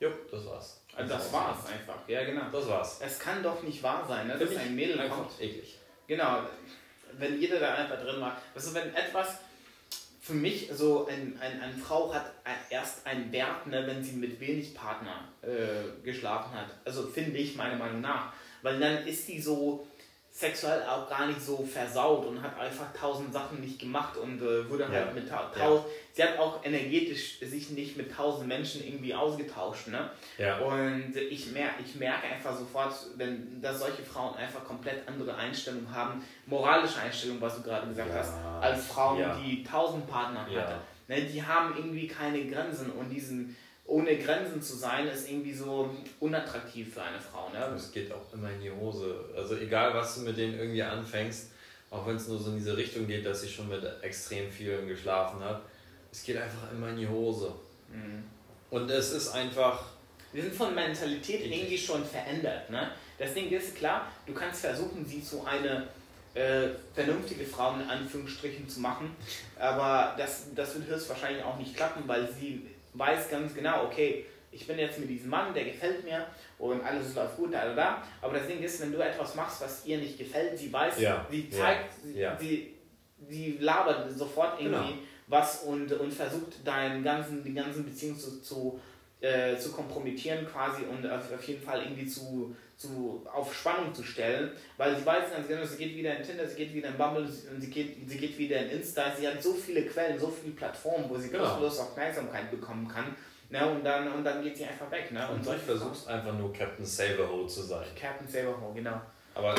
[0.00, 0.80] jo, das war's.
[0.94, 2.42] Also das, das war's einfach, ja genau.
[2.52, 3.00] Das war's.
[3.04, 4.38] Es kann doch nicht wahr sein, ne?
[4.38, 5.40] dass ein Mädel einfach kommt.
[5.40, 5.78] eklig.
[6.06, 6.42] Genau,
[7.18, 8.40] wenn jeder da einfach drin war.
[8.54, 9.38] Also wenn etwas
[10.20, 12.32] für mich so ein, ein, eine Frau hat
[12.68, 16.66] erst einen Wert, ne, wenn sie mit wenig Partner äh, geschlafen hat.
[16.84, 18.32] Also finde ich meiner Meinung nach.
[18.60, 19.86] Weil dann ist die so
[20.38, 24.70] sexuell auch gar nicht so versaut und hat einfach tausend Sachen nicht gemacht und äh,
[24.70, 25.56] wurde halt mit tausend.
[25.58, 25.84] Ja.
[26.12, 29.88] Sie hat auch energetisch sich nicht mit tausend Menschen irgendwie ausgetauscht.
[29.88, 30.08] Ne?
[30.36, 30.58] Ja.
[30.58, 35.92] Und ich, mer ich merke einfach sofort, wenn dass solche Frauen einfach komplett andere Einstellungen
[35.92, 38.20] haben, moralische Einstellungen, was du gerade gesagt ja.
[38.20, 40.80] hast, als Frauen, die tausend Partner hatten.
[41.08, 41.22] Ne?
[41.22, 43.56] Die haben irgendwie keine Grenzen und diesen
[43.88, 47.48] ohne Grenzen zu sein, ist irgendwie so unattraktiv für eine Frau.
[47.48, 47.74] Ne?
[47.74, 49.24] Es geht auch immer in die Hose.
[49.34, 51.48] Also egal, was du mit denen irgendwie anfängst,
[51.90, 54.86] auch wenn es nur so in diese Richtung geht, dass sie schon mit extrem vielen
[54.86, 55.62] geschlafen hat,
[56.12, 57.54] es geht einfach immer in die Hose.
[57.90, 58.24] Mhm.
[58.70, 59.86] Und es ist einfach...
[60.34, 62.68] Wir sind von Mentalität irgendwie schon verändert.
[62.68, 62.90] Ne?
[63.16, 65.84] Das Ding ist klar, du kannst versuchen, sie zu einer
[66.34, 69.16] äh, vernünftige Frau in Anführungsstrichen zu machen,
[69.58, 72.66] aber das, das wird höchstwahrscheinlich auch nicht klappen, weil sie
[72.98, 76.26] weiß ganz genau, okay, ich bin jetzt mit diesem Mann, der gefällt mir
[76.58, 78.02] und alles läuft gut, da, da, da.
[78.22, 81.26] Aber das Ding ist, wenn du etwas machst, was ihr nicht gefällt, sie weiß, ja.
[81.30, 82.36] sie zeigt, ja.
[82.38, 82.74] sie,
[83.28, 85.02] sie labert sofort irgendwie genau.
[85.26, 88.80] was und, und versucht deinen ganzen, die ganzen Beziehungen zu, zu,
[89.20, 94.04] äh, zu kompromittieren quasi und auf, auf jeden Fall irgendwie zu, zu, auf Spannung zu
[94.04, 96.96] stellen, weil sie weiß ganz genau, sie geht wieder in Tinder, sie geht wieder in
[96.96, 100.28] Bumble, und sie geht, sie geht wieder in Insta, sie hat so viele Quellen, so
[100.30, 101.44] viele Plattformen, wo sie genau.
[101.44, 103.16] kostenlos Aufmerksamkeit bekommen kann.
[103.50, 105.10] Ne, und, dann, und dann geht sie einfach weg.
[105.10, 105.26] Ne?
[105.26, 107.86] Und, und du versuchst einfach nur Captain Saberho zu sein.
[107.98, 109.00] Captain Saberho, genau.
[109.34, 109.54] Aber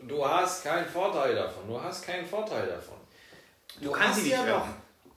[0.00, 1.66] du hast keinen Vorteil davon.
[1.66, 2.98] Du hast keinen Vorteil davon.
[3.80, 4.66] Du, du kannst sie ja noch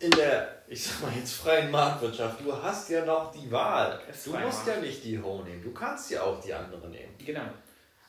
[0.04, 4.02] in der, ich sag mal jetzt freien Marktwirtschaft, du hast ja noch die Wahl.
[4.26, 7.13] Du musst ja nicht die Ho nehmen, du kannst ja auch die andere nehmen.
[7.26, 7.46] Genau.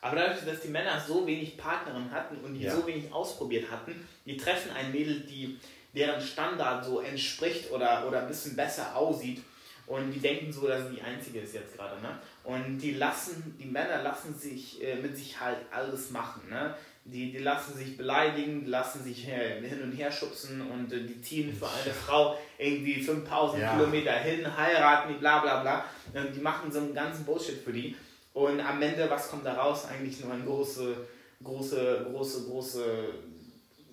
[0.01, 2.75] Aber dadurch, dass die Männer so wenig Partnerinnen hatten und die ja.
[2.75, 5.59] so wenig ausprobiert hatten, die treffen ein Mädel, die
[5.95, 9.41] deren Standard so entspricht oder, oder ein bisschen besser aussieht
[9.87, 11.99] und die denken so, dass sie die Einzige ist jetzt gerade.
[12.01, 12.19] Ne?
[12.43, 16.49] Und die lassen, die Männer lassen sich äh, mit sich halt alles machen.
[16.49, 16.75] Ne?
[17.05, 21.21] die, die lassen sich beleidigen, die lassen sich hin und her schubsen und äh, die
[21.21, 23.73] ziehen für eine Frau irgendwie 5000 ja.
[23.73, 25.85] Kilometer hin, heiraten, die bla bla bla.
[26.13, 27.95] Und die machen so einen ganzen Bullshit für die.
[28.35, 29.85] Und am Ende, was kommt da raus?
[29.89, 30.93] Eigentlich nur ein große,
[31.41, 32.83] große, große, große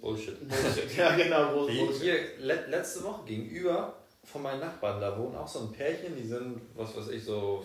[0.01, 0.37] Bullshit.
[0.49, 0.97] Bullshit.
[0.97, 2.03] ja, genau, große Bullshit.
[2.03, 6.27] Hier, le letzte Woche gegenüber von meinen Nachbarn, da wohnen auch so ein Pärchen, die
[6.27, 7.65] sind, was weiß ich, so,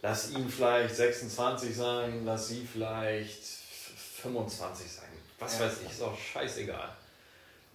[0.00, 5.08] lass ihn vielleicht 26 sein, lass sie vielleicht 25 sein.
[5.38, 5.66] Was ja.
[5.66, 6.88] weiß ich, ist auch scheißegal.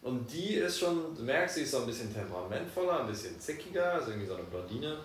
[0.02, 4.00] Und die ist schon, du merkst, sie ist so ein bisschen temperamentvoller, ein bisschen zickiger,
[4.00, 4.98] ist irgendwie so eine Blondine.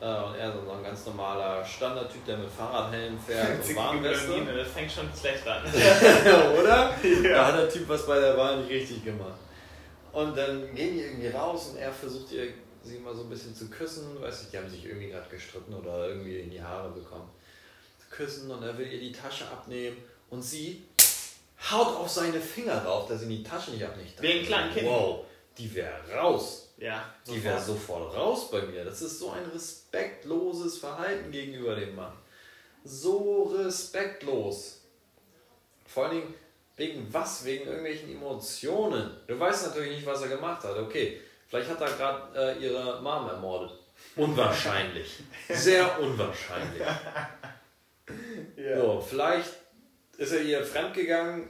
[0.00, 4.44] Äh, und er ist so ein ganz normaler Standardtyp, der mit Fahrradhelm fährt und Warnweste.
[4.44, 5.62] Das fängt schon schlecht an.
[6.58, 6.94] Oder?
[7.02, 7.32] Ja.
[7.32, 9.38] Da hat der Typ was bei der Wahl nicht richtig gemacht.
[10.12, 12.48] Und dann gehen die irgendwie raus und er versucht ihr,
[12.82, 14.20] sie mal so ein bisschen zu küssen.
[14.20, 17.30] Weiß nicht, die haben sich irgendwie gerade gestritten oder irgendwie in die Haare bekommen.
[17.98, 19.96] Zu küssen und er will ihr die Tasche abnehmen
[20.30, 20.84] und sie
[21.70, 24.22] haut auf seine Finger rauf, dass sie die Tasche nicht abnichtet.
[24.22, 24.86] Wie ein kleines Kind.
[24.86, 25.24] Wow,
[25.56, 26.63] die wäre raus.
[26.84, 27.02] Ja.
[27.26, 28.84] Die wäre sofort raus bei mir.
[28.84, 32.12] Das ist so ein respektloses Verhalten gegenüber dem Mann.
[32.84, 34.82] So respektlos.
[35.86, 36.34] Vor allen Dingen
[36.76, 37.42] wegen was?
[37.46, 39.16] Wegen irgendwelchen Emotionen.
[39.26, 40.76] Du weißt natürlich nicht, was er gemacht hat.
[40.76, 43.78] Okay, vielleicht hat er gerade äh, ihre Mom ermordet.
[44.16, 45.20] Unwahrscheinlich.
[45.48, 46.82] Sehr unwahrscheinlich.
[48.58, 48.78] ja.
[48.78, 49.54] So, vielleicht
[50.18, 51.48] ist er ihr fremdgegangen?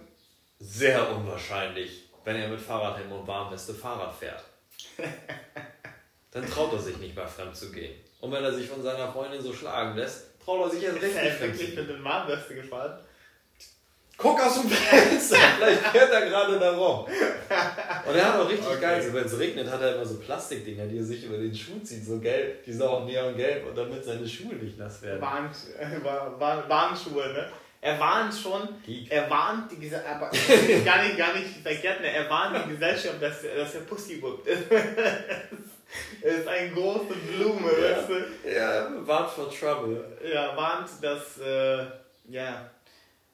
[0.60, 4.44] Sehr unwahrscheinlich, wenn er mit Fahrradhelm und Warnweste Fahrrad fährt.
[6.30, 7.94] Dann traut er sich nicht mehr fremd zu gehen.
[8.20, 11.22] Und wenn er sich von seiner Freundin so schlagen lässt, traut er sich erst recht
[11.22, 11.74] nicht fremd zu gehen.
[11.76, 12.98] mit dem Warnweste gefahren?
[14.16, 17.04] Guck aus dem Fenster, vielleicht fährt er gerade da rum.
[17.04, 18.80] Und er hat auch richtig okay.
[18.80, 21.54] geil, so, wenn es regnet, hat er immer so Plastikdinger, die er sich über den
[21.54, 25.20] Schuh zieht, so gelb, die sind auch neongelb und damit seine Schuhe nicht nass werden.
[25.20, 27.48] Warn, äh, Warnschuhe, ne?
[27.84, 29.10] Er warnt schon, Geek.
[29.12, 30.30] er warnt die Gesellschaft, aber
[30.84, 32.08] gar nicht, gar nicht verkehrt, ne?
[32.08, 34.46] er warnt die Gesellschaft, dass, dass er Pussy wuppt.
[36.22, 37.96] er ist eine große Blume, Ja.
[37.96, 38.50] weißt du?
[38.50, 40.02] Ja, warnt for trouble.
[40.32, 41.84] Ja, warnt, dass, äh,
[42.30, 42.70] ja,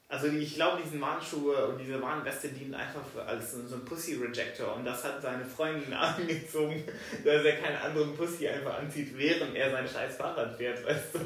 [0.09, 4.75] also ich glaube, diesen Warnschuhe und diese Warnweste dienen einfach für, als so ein Pussy-Rejector
[4.75, 6.83] und das hat seine Freundin angezogen,
[7.23, 11.19] dass er keinen anderen Pussy einfach anzieht, während er sein scheiß Fahrrad fährt, weißt du?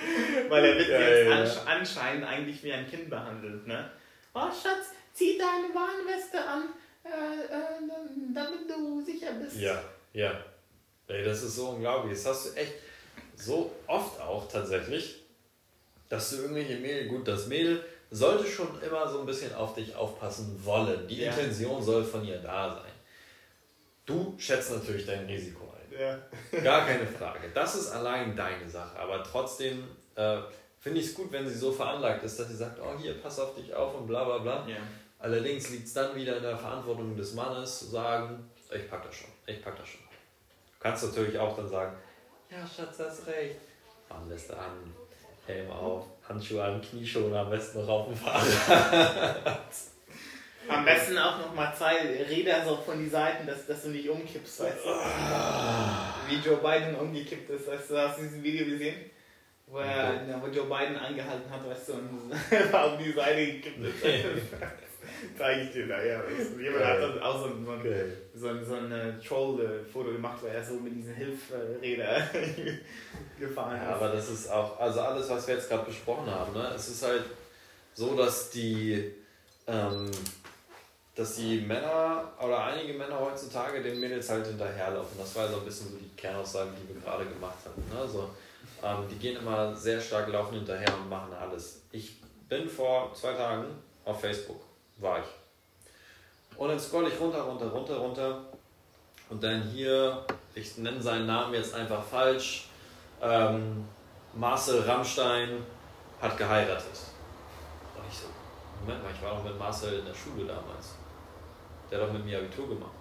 [0.48, 1.44] Weil er wird Ja, jetzt ja, ja.
[1.44, 3.90] ansch- anscheinend eigentlich wie ein Kind behandelt, ne?
[4.34, 6.64] Oh Schatz, zieh deine Warnweste an,
[7.04, 9.56] äh, äh, damit du sicher bist.
[9.56, 9.82] Ja,
[10.12, 10.32] ja.
[11.08, 12.12] Ey, das ist so unglaublich.
[12.14, 12.72] Das hast du echt
[13.36, 15.22] so oft auch tatsächlich,
[16.08, 19.94] dass du irgendwelche Mädel, gut, das Mädel sollte schon immer so ein bisschen auf dich
[19.94, 21.06] aufpassen wollen.
[21.08, 21.30] Die Ja.
[21.30, 22.92] Intention soll von ihr da sein.
[24.04, 25.65] Du schätzt natürlich dein Risiko.
[25.98, 26.18] Ja.
[26.62, 27.48] Gar keine Frage.
[27.54, 28.98] Das ist allein deine Sache.
[28.98, 30.38] Aber trotzdem äh,
[30.78, 33.38] finde ich es gut, wenn sie so veranlagt ist, dass sie sagt, oh hier, pass
[33.40, 34.66] auf dich auf und bla bla bla.
[34.68, 34.76] ja.
[35.18, 39.14] Allerdings liegt es dann wieder in der Verantwortung des Mannes zu sagen, ich pack das
[39.14, 40.00] schon, ich pack das schon.
[40.02, 41.96] Du kannst natürlich auch dann sagen,
[42.50, 43.56] ja Schatz, hast recht.
[44.08, 44.94] Warnweste an,
[45.46, 49.62] Helm auf, Handschuhe an, Knieschoner am besten noch auf dem Fahrrad.
[50.68, 51.96] Am besten auch noch mal zwei
[52.28, 54.90] Räder so von die Seiten, dass, dass du nicht umkippst, weißt du?
[56.28, 59.10] Wie Joe Biden umgekippt ist, weißt du, hast du dieses Video gesehen?
[59.68, 62.32] Wo, er, ja, wo Joe Biden angehalten hat, weißt du, und
[62.74, 64.02] auf die Seite gekippt ist.
[65.38, 66.20] Zeige ich dir da, ja.
[66.60, 68.04] Jemand hat dann auch so, ein- so ein, Okay.
[68.34, 72.22] so ein, so ein äh, Troll-Foto gemacht, wo er so mit diesen Hilfsrädern
[73.38, 73.82] gefahren ist.
[73.82, 76.72] Ja, aber das ist auch, also alles, was wir jetzt gerade besprochen haben, ne?
[76.74, 77.24] es ist halt
[77.94, 79.12] so, dass die,
[79.68, 80.10] ähm,
[81.16, 85.18] dass die Männer oder einige Männer heutzutage den Mädels halt hinterherlaufen.
[85.18, 87.82] Das war so ein bisschen so die Kernaussage, die wir gerade gemacht haben.
[87.90, 87.98] Ne?
[87.98, 88.28] Also,
[88.82, 91.80] ähm, die gehen immer sehr stark laufen hinterher und machen alles.
[91.90, 93.64] Ich bin vor zwei Tagen
[94.04, 94.60] auf Facebook,
[94.98, 96.58] war ich.
[96.58, 98.40] Und dann scroll ich runter, runter, runter, runter.
[99.30, 100.22] Und dann hier,
[100.54, 102.68] ich nenne seinen Namen jetzt einfach falsch.
[103.22, 103.86] Ähm,
[104.34, 105.64] Marcel Rammstein
[106.20, 106.92] hat geheiratet.
[107.96, 108.26] Und ich so,
[108.82, 110.94] Moment mal, ich war doch mit Marcel in der Schule damals.
[111.90, 112.92] Der hat doch mit mir Abitur gemacht.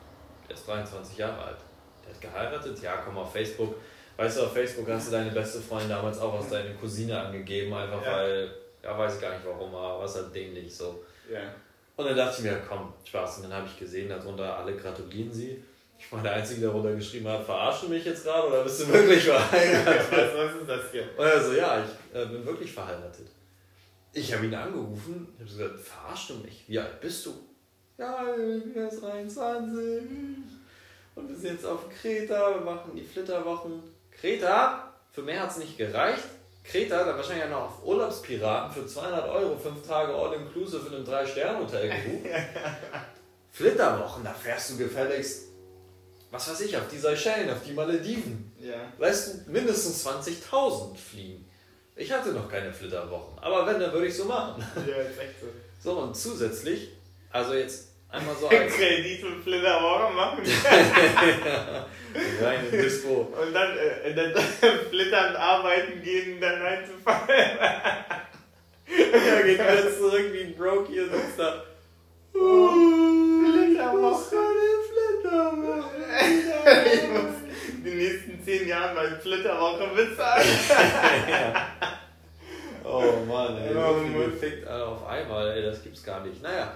[0.48, 1.58] Der ist 23 Jahre alt.
[2.06, 2.82] Der hat geheiratet?
[2.82, 3.76] Ja, komm auf Facebook.
[4.18, 7.74] Weißt du, auf Facebook hast du deine beste Freundin damals auch als deine Cousine angegeben,
[7.74, 8.12] einfach Ja.
[8.18, 8.50] weil,
[8.84, 11.04] ja, weiß ich gar nicht warum, aber was halt dämlich so.
[11.32, 11.40] ja.
[11.98, 13.38] Und dann dachte ich mir, komm, Spaß.
[13.38, 15.64] Und dann habe ich gesehen, darunter alle gratulieren sie.
[15.98, 18.82] Ich war der Einzige, der darunter geschrieben hat, verarschst du mich jetzt gerade oder bist
[18.82, 20.12] du wirklich verheiratet?
[20.12, 21.04] was, was ist das hier?
[21.18, 23.28] Und er so, ja, ich äh, bin wirklich verheiratet.
[24.12, 26.66] Ich habe ihn angerufen, ich habe gesagt, verarschst du mich?
[26.68, 27.34] Wie alt bist du?
[27.98, 30.04] Ja, ich bin erst 23.
[31.16, 33.84] Und wir sind jetzt auf Kreta, wir machen die Flitterwochen.
[34.12, 36.24] Kreta, für mehr hat es nicht gereicht.
[36.64, 41.90] Kreta, da wahrscheinlich noch auf Urlaubspiraten für 200 Euro, fünf Tage All-Inclusive in einem Drei-Sterne-Hotel
[41.90, 42.30] gebucht.
[43.52, 45.44] Flitterwochen, da fährst du gefälligst,
[46.32, 48.52] was weiß ich, auf die Seychellen, auf die Malediven.
[48.60, 48.92] Ja.
[48.98, 51.50] Du, mindestens 20.000 fliegen.
[51.96, 54.62] Ich hatte noch keine Flitterwochen, aber wenn, dann würde ich so machen.
[54.76, 55.48] Ja, ist echt so.
[55.80, 56.90] So, und zusätzlich,
[57.36, 60.40] also jetzt einmal so als Kredit und Flitterwoche machen
[62.42, 63.34] reine Dispo.
[63.42, 64.34] und dann, äh, dann
[64.90, 67.58] flittern arbeiten gehen, dann einzufallen.
[68.88, 71.64] Ja, geht wieder zurück wie ein Broke hier sitzt da.
[72.32, 74.36] Flitterwoche.
[75.22, 76.94] Flitterwoche.
[76.94, 77.36] Ich muss
[77.84, 80.48] die nächsten zehn Jahre meine Flitterwoche bezahlen.
[82.84, 84.32] Oh Mann, ey, Oh so viel Mann.
[84.32, 86.42] gefickt alle auf einmal, ey, das gibt's gar nicht.
[86.42, 86.74] Naja,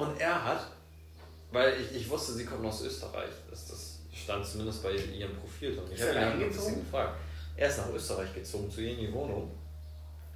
[0.00, 0.66] und er hat,
[1.52, 5.74] weil ich, ich wusste, sie kommt aus Österreich, das, das stand zumindest bei ihrem Profil
[5.74, 5.84] drin.
[5.92, 7.18] Ich Ist habe er ihn ein bisschen gefragt.
[7.56, 9.50] Er ist nach Österreich gezogen, zu ihr in die Wohnung.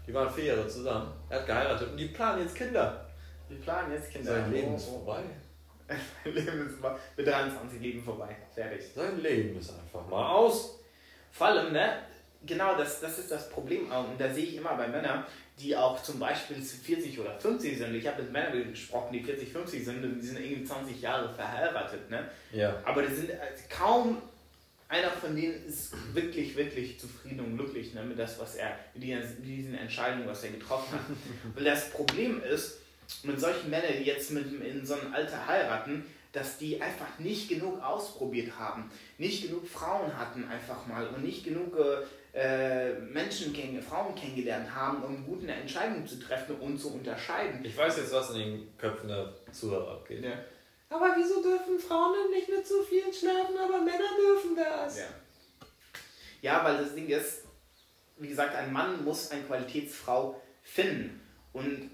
[0.07, 3.07] Die waren vier Jahre zusammen, er hat geheiratet und die planen jetzt Kinder.
[3.49, 4.33] Wir planen jetzt Kinder.
[4.33, 4.99] Sein Leben Oh, ist oh.
[4.99, 5.23] vorbei.
[6.25, 6.99] Mein Leben ist vorbei.
[7.17, 8.37] Mit 23 Leben vorbei.
[8.55, 8.83] Fertig.
[8.95, 10.79] Sein Leben ist einfach mal aus.
[11.31, 11.99] Vor allem, ne?
[12.47, 13.91] Genau, das, das ist das Problem.
[13.91, 14.09] auch.
[14.09, 15.25] Und da sehe ich immer bei Männern,
[15.59, 17.95] die auch zum Beispiel zu 40 oder 50 sind.
[17.95, 21.33] Ich habe mit Männern gesprochen, die 40, 50 sind und die sind irgendwie 20 Jahre
[21.33, 22.29] verheiratet, ne?
[22.53, 22.83] Ja.
[22.85, 24.23] Aber das sind also kaum
[24.89, 29.03] einer von denen ist wirklich, wirklich zufrieden und glücklich ne, mit das, was er, mit
[29.45, 31.01] diesen Entscheidungen, was er getroffen hat.
[31.55, 32.79] Weil das Problem ist,
[33.23, 37.49] mit solchen Männern, die jetzt mit, in so einem Alter heiraten, dass die einfach nicht
[37.49, 42.05] genug ausprobiert haben, nicht genug Frauen hatten einfach mal und nicht genug äh,
[43.13, 47.65] Menschen, kenn Frauen kennengelernt haben, um gute Entscheidungen zu treffen und zu unterscheiden.
[47.65, 50.25] Ich weiß jetzt, was in den Köpfen der Zuhörer abgeht.
[50.25, 50.33] Ja.
[50.89, 54.99] Aber wieso dürfen Frauen denn nicht mit so vielen schlafen, aber Männer dürfen das?
[54.99, 55.05] Ja.
[56.43, 57.45] ja, weil das Ding ist,
[58.17, 61.21] wie gesagt, ein Mann muss eine Qualitätsfrau finden.
[61.53, 61.91] Und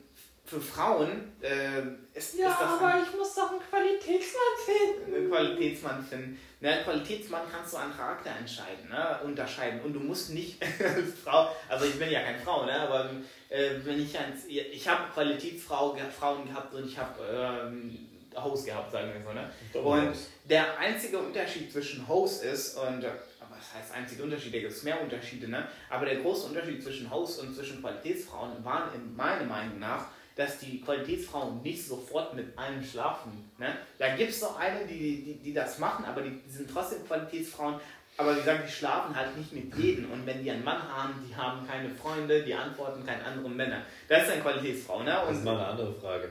[0.50, 1.78] für Frauen äh,
[2.12, 2.70] ist, ja, ist das.
[2.72, 5.14] aber ein, ich muss doch einen Qualitätsmann finden.
[5.14, 6.40] Einen Qualitätsmann finden.
[6.60, 9.80] Ne, Qualitätsmann kannst du an Charakter entscheiden, ne, unterscheiden.
[9.80, 13.10] Und du musst nicht als Frau, also ich bin ja keine Frau, ne, aber
[13.48, 19.12] äh, wenn ich ans, ich habe Qualitätsfrauen gehabt und ich habe ähm, Host gehabt, sagen
[19.14, 19.32] wir so.
[19.32, 19.84] Ne?
[19.84, 20.16] Und
[20.48, 25.00] der einzige Unterschied zwischen Host ist, und was heißt einzige Unterschied, da gibt es mehr
[25.00, 25.68] Unterschiede, ne?
[25.88, 30.58] aber der große Unterschied zwischen Host und zwischen Qualitätsfrauen waren in meiner Meinung nach, dass
[30.58, 33.50] die Qualitätsfrauen nicht sofort mit einem schlafen.
[33.58, 33.76] Ne?
[33.98, 37.06] Da gibt es noch eine, die, die, die das machen, aber die, die sind trotzdem
[37.06, 37.76] Qualitätsfrauen.
[38.16, 40.10] Aber wie gesagt, die schlafen halt nicht mit jedem.
[40.10, 43.82] Und wenn die einen Mann haben, die haben keine Freunde, die antworten keinen anderen Männer.
[44.08, 45.02] Das ist eine Qualitätsfrau.
[45.02, 45.20] Ne?
[45.22, 46.30] Und das ist mal eine andere Frage.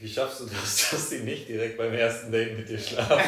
[0.00, 3.18] Wie schaffst du das, dass sie nicht direkt beim ersten Date mit dir schlafen?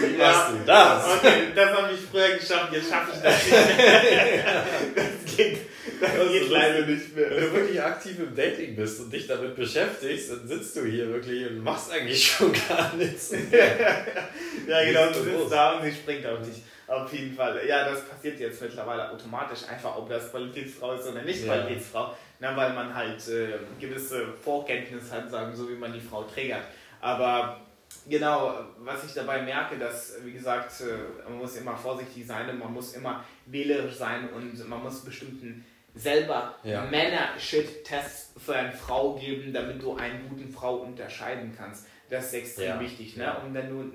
[0.00, 1.16] Wie machst du das?
[1.16, 3.56] Okay, das habe ich früher geschafft, jetzt schaffe ich das nicht.
[4.94, 5.60] Das geht,
[6.00, 7.30] das geht leider nicht mehr.
[7.30, 11.08] Wenn du wirklich aktiv im Dating bist und dich damit beschäftigst, dann sitzt du hier
[11.08, 13.30] wirklich und machst eigentlich schon gar nichts.
[14.68, 16.62] ja, genau, du sitzt da und sie springt auf dich.
[16.86, 17.60] Auf jeden Fall.
[17.66, 21.54] Ja, das passiert jetzt mittlerweile automatisch, einfach ob das Qualitätsfrau ist oder nicht ja.
[21.54, 22.14] Qualitätsfrau.
[22.40, 26.64] Na, weil man halt äh, gewisse Vorkenntnisse hat, sagen so wie man die Frau trägert.
[27.00, 27.60] Aber
[28.08, 32.72] genau, was ich dabei merke, dass, wie gesagt, äh, man muss immer vorsichtig sein, man
[32.72, 35.64] muss immer wählerisch sein und man muss bestimmten
[35.94, 36.84] selber ja.
[36.86, 41.86] Männer-Shit-Tests für eine Frau geben, damit du einen guten Frau unterscheiden kannst.
[42.10, 42.80] Das ist extrem ja.
[42.80, 43.16] wichtig.
[43.16, 43.24] Ne?
[43.24, 43.34] Ja.
[43.38, 43.92] Und wenn du,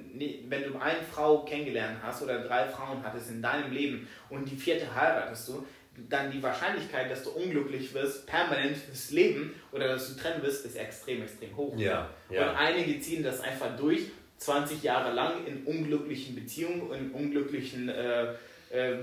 [0.49, 4.55] wenn du eine Frau kennengelernt hast oder drei Frauen hattest in deinem Leben und die
[4.55, 5.65] vierte heiratest du,
[6.07, 10.65] dann die Wahrscheinlichkeit, dass du unglücklich wirst, permanent fürs Leben oder dass du trennen wirst,
[10.65, 11.77] ist extrem, extrem hoch.
[11.77, 12.49] Ja, ja.
[12.49, 18.33] Und einige ziehen das einfach durch, 20 Jahre lang in unglücklichen Beziehungen, in unglücklichen äh,
[18.69, 18.97] äh,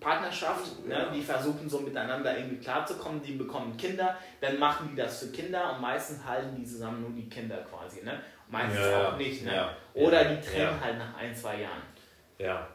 [0.00, 1.08] Partnerschaft, ne?
[1.14, 5.74] die versuchen so miteinander irgendwie klarzukommen, die bekommen Kinder, dann machen die das für Kinder
[5.74, 8.18] und meistens halten die zusammen nur die Kinder quasi, ne?
[8.48, 9.44] meistens ja, auch nicht.
[9.44, 9.54] Ne?
[9.54, 11.82] Ja, Oder die trennen halt nach ein, zwei Jahren.
[12.38, 12.66] Ja,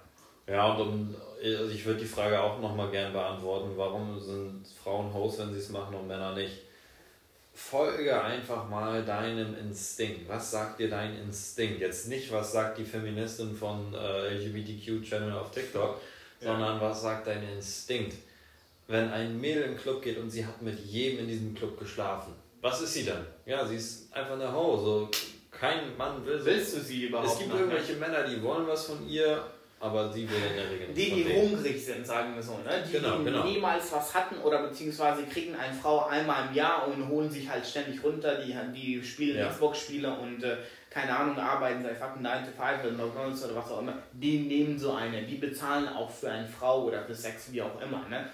[0.48, 5.14] ja und um, also ich würde die Frage auch nochmal gern beantworten, warum sind Frauen
[5.14, 6.62] Host, wenn sie es machen und Männer nicht?
[7.54, 10.28] Folge einfach mal deinem Instinkt.
[10.28, 11.80] Was sagt dir dein Instinkt?
[11.80, 16.02] Jetzt nicht, was sagt die Feministin von äh, LGBTQ-Channel auf TikTok,
[16.46, 16.52] ja.
[16.52, 18.16] sondern was sagt dein Instinkt?
[18.88, 22.34] Wenn ein Mädel im Club geht und sie hat mit jedem in diesem Club geschlafen,
[22.62, 23.26] was ist sie dann?
[23.46, 24.78] Ja, sie ist einfach eine Ho.
[24.78, 25.10] So,
[25.52, 26.46] kein Mann will sie.
[26.46, 27.30] Willst du sie überhaupt?
[27.30, 29.44] Es gibt irgendwelche Männer, die wollen was von ihr
[29.80, 32.54] aber sie will in der Regel Die, die hungrig sind, sagen wir so.
[32.54, 32.84] Ne?
[32.88, 33.44] Die, genau, die genau.
[33.44, 37.66] niemals was hatten oder beziehungsweise kriegen eine Frau einmal im Jahr und holen sich halt
[37.66, 38.36] ständig runter.
[38.36, 39.50] Die, die spielen ja.
[39.50, 40.58] Xbox-Spiele und äh,
[40.96, 43.98] keine Ahnung, arbeiten seit fucking 9 to 5 oder McDonalds oder was auch immer.
[44.14, 45.24] Die nehmen so eine.
[45.24, 48.08] Die bezahlen auch für eine Frau oder für Sex, wie auch immer.
[48.08, 48.30] Ne?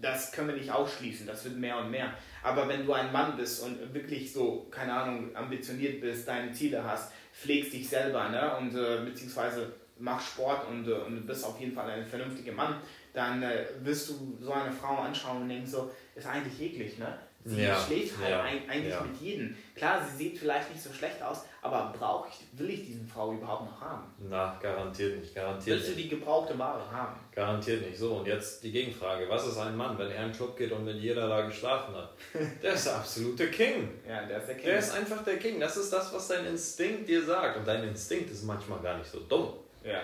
[0.00, 1.26] Das können wir nicht ausschließen.
[1.26, 2.14] Das wird mehr und mehr.
[2.42, 6.82] Aber wenn du ein Mann bist und wirklich so, keine Ahnung, ambitioniert bist, deine Ziele
[6.82, 8.56] hast, pflegst dich selber ne?
[8.56, 12.76] und äh, beziehungsweise machst Sport und, äh, und bist auf jeden Fall ein vernünftiger Mann,
[13.12, 17.18] dann äh, wirst du so eine Frau anschauen und denkst so, ist eigentlich eklig, ne?
[17.48, 19.00] Sie ja, schläft halt ja, eigentlich ja.
[19.00, 19.56] mit jedem.
[19.74, 23.32] Klar, sie sieht vielleicht nicht so schlecht aus, aber brauche ich, will ich diesen Frau
[23.32, 24.02] überhaupt noch haben?
[24.18, 25.98] Na, garantiert nicht, garantiert Willst nicht.
[25.98, 27.18] du die gebrauchte Ware haben?
[27.34, 27.98] Garantiert nicht.
[27.98, 29.26] So, und jetzt die Gegenfrage.
[29.30, 31.94] Was ist ein Mann, wenn er in den Club geht und mit jeder da geschlafen
[31.94, 32.12] hat?
[32.62, 33.88] Der ist der absolute King.
[34.06, 34.64] Ja, der ist der King.
[34.66, 35.58] Der ist einfach der King.
[35.58, 37.56] Das ist das, was dein Instinkt dir sagt.
[37.56, 39.54] Und dein Instinkt ist manchmal gar nicht so dumm.
[39.82, 40.02] Ja.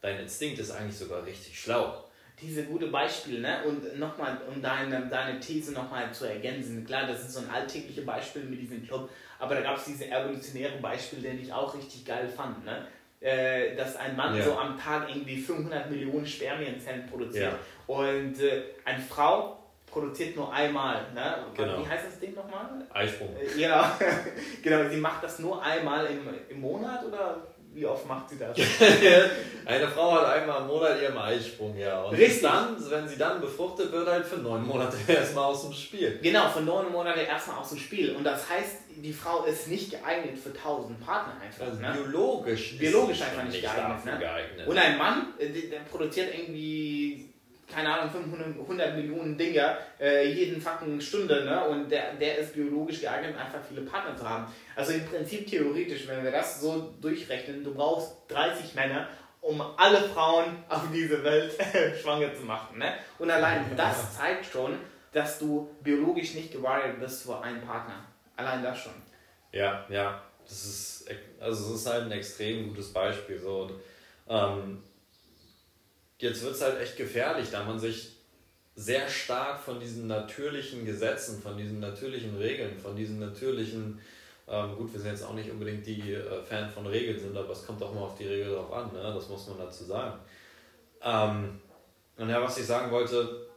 [0.00, 2.04] Dein Instinkt ist eigentlich sogar richtig schlau.
[2.42, 3.62] Diese gute Beispiele, ne?
[3.64, 6.84] Und nochmal, um deine, deine These nochmal zu ergänzen.
[6.84, 10.10] Klar, das ist so ein alltägliches Beispiel mit diesem Club, aber da gab es diese
[10.10, 12.86] evolutionären Beispiele, den ich auch richtig geil fand, ne?
[13.20, 14.42] Äh, dass ein Mann ja.
[14.42, 17.52] so am Tag irgendwie 500 Millionen Spermienzellen produziert.
[17.52, 17.94] Ja.
[17.94, 19.62] Und äh, eine Frau
[19.92, 21.06] produziert nur einmal.
[21.14, 21.36] Ne?
[21.54, 21.78] Genau.
[21.78, 22.84] Wie heißt das Ding nochmal?
[22.92, 23.28] Eisprung.
[23.36, 23.84] Äh, genau.
[24.62, 28.56] genau, sie macht das nur einmal im, im Monat oder wie oft macht sie das?
[29.64, 32.02] Eine Frau hat einmal im Monat ihren Eisprung, ja.
[32.02, 32.42] Und Richtig.
[32.42, 36.18] dann, wenn sie dann befruchtet wird, halt für neun Monate erstmal aus dem Spiel.
[36.22, 38.14] Genau, für neun Monate erstmal aus dem Spiel.
[38.14, 41.66] Und das heißt, die Frau ist nicht geeignet für tausend Partner einfach.
[41.66, 41.92] Also ne?
[41.92, 42.78] Biologisch.
[42.78, 44.18] Biologisch einfach nicht, geeignet, ne?
[44.18, 44.66] geeignet.
[44.66, 47.31] Und ein Mann, äh, der produziert irgendwie
[47.72, 51.64] keine Ahnung, 500 Millionen Dinger äh, jeden fucking Stunde, ne?
[51.64, 54.46] Und der, der ist biologisch geeignet, einfach viele Partner zu haben.
[54.76, 59.08] Also im Prinzip theoretisch, wenn wir das so durchrechnen, du brauchst 30 Männer,
[59.40, 61.52] um alle Frauen auf dieser Welt
[62.00, 62.94] schwanger zu machen, ne?
[63.18, 64.78] Und allein das zeigt schon,
[65.12, 68.04] dass du biologisch nicht gewired bist für einen Partner.
[68.36, 68.92] Allein das schon.
[69.52, 70.22] Ja, ja.
[70.44, 73.38] Das ist, also das ist halt ein extrem gutes Beispiel.
[73.38, 73.62] So.
[73.62, 73.72] Und,
[74.28, 74.82] ähm,
[76.22, 78.12] jetzt wird es halt echt gefährlich, da man sich
[78.74, 84.00] sehr stark von diesen natürlichen Gesetzen, von diesen natürlichen Regeln, von diesen natürlichen,
[84.48, 87.50] ähm, gut, wir sind jetzt auch nicht unbedingt die äh, Fan von Regeln sind, aber
[87.50, 89.12] es kommt auch mal auf die Regel drauf an, ne?
[89.14, 90.18] das muss man dazu sagen.
[91.02, 91.60] Ähm,
[92.16, 93.48] und ja, was ich sagen wollte,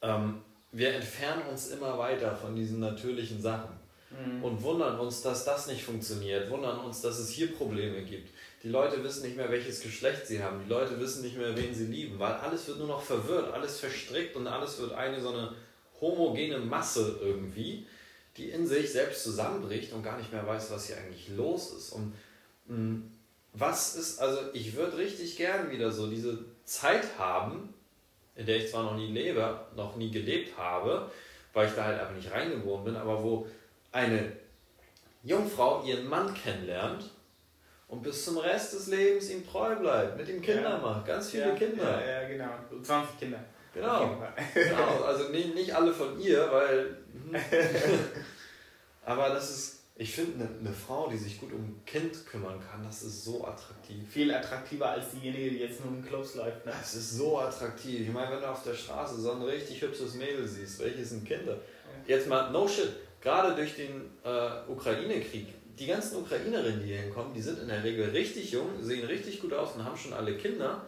[0.00, 0.40] ähm,
[0.70, 3.70] wir entfernen uns immer weiter von diesen natürlichen Sachen
[4.10, 4.44] mhm.
[4.44, 8.30] und wundern uns, dass das nicht funktioniert, wundern uns, dass es hier Probleme gibt.
[8.62, 10.60] Die Leute wissen nicht mehr, welches Geschlecht sie haben.
[10.64, 13.78] Die Leute wissen nicht mehr, wen sie lieben, weil alles wird nur noch verwirrt, alles
[13.78, 15.54] verstrickt und alles wird eine so eine
[16.00, 17.86] homogene Masse irgendwie,
[18.36, 21.92] die in sich selbst zusammenbricht und gar nicht mehr weiß, was hier eigentlich los ist.
[21.92, 22.14] Und
[22.66, 23.10] mh, hm,
[23.52, 27.72] was ist, also ich würde richtig gern wieder so diese Zeit haben,
[28.36, 31.10] in der ich zwar noch nie lebe, noch nie gelebt habe,
[31.52, 33.46] weil ich da halt einfach nicht reingeboren bin, aber wo
[33.90, 34.32] eine
[35.24, 37.10] Jungfrau ihren Mann kennenlernt
[37.88, 40.78] und bis zum Rest des Lebens ihm treu bleibt, mit ihm Kinder ja.
[40.78, 42.00] macht, ganz viele ja, Kinder.
[42.06, 42.50] Ja, ja, genau.
[42.82, 43.44] 20 Kinder.
[43.72, 44.22] Genau.
[44.54, 45.04] genau.
[45.04, 46.98] Also nicht, nicht alle von ihr, weil.
[47.12, 47.34] Hm.
[49.04, 52.60] aber das ist, ich finde, eine, eine Frau, die sich gut um ein Kind kümmern
[52.60, 54.06] kann, das ist so attraktiv.
[54.08, 56.66] Viel attraktiver als diejenige, die jetzt nur im Clubs läuft.
[56.66, 56.72] Ne?
[56.78, 58.00] Das ist so attraktiv.
[58.00, 61.26] Ich meine, wenn du auf der Straße so ein richtig hübsches Mädel siehst, welches sind
[61.26, 61.56] Kinder?
[62.06, 65.46] Jetzt mal, no shit, gerade durch den äh, Ukraine-Krieg
[65.78, 69.40] die ganzen Ukrainerinnen, die hier hinkommen, die sind in der Regel richtig jung, sehen richtig
[69.40, 70.82] gut aus und haben schon alle Kinder.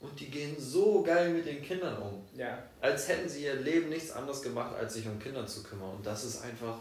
[0.00, 2.22] Und die gehen so geil mit den Kindern um.
[2.38, 2.62] Ja.
[2.80, 5.96] Als hätten sie ihr Leben nichts anderes gemacht, als sich um Kinder zu kümmern.
[5.96, 6.78] Und das ist einfach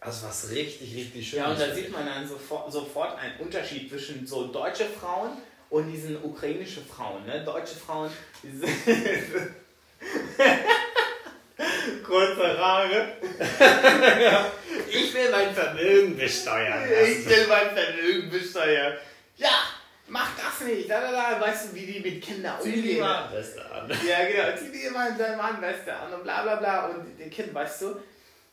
[0.00, 1.40] also was richtig, richtig schön.
[1.40, 5.32] Ja, und da sieht man dann sofort, sofort einen Unterschied zwischen so deutsche Frauen
[5.70, 7.26] und diesen ukrainischen Frauen.
[7.26, 7.44] Ne?
[7.44, 8.08] Deutsche Frauen,
[8.42, 8.66] diese
[12.04, 13.16] kurze Haare.
[14.22, 14.52] ja.
[14.90, 16.90] Ich will mein Vermögen besteuern.
[16.90, 17.12] Lassen.
[17.12, 18.94] Ich will mein Vermögen besteuern.
[19.36, 19.62] Ja,
[20.08, 20.90] mach das nicht.
[20.90, 21.40] Da, da, da.
[21.40, 22.82] Weißt du, wie die mit Kindern umgehen?
[22.82, 23.90] Zieh die Warnweste an.
[24.06, 24.56] Ja, genau.
[24.56, 26.86] Zieh die immer deine Warnweste an und bla bla bla.
[26.86, 27.96] Und den Kind, weißt du,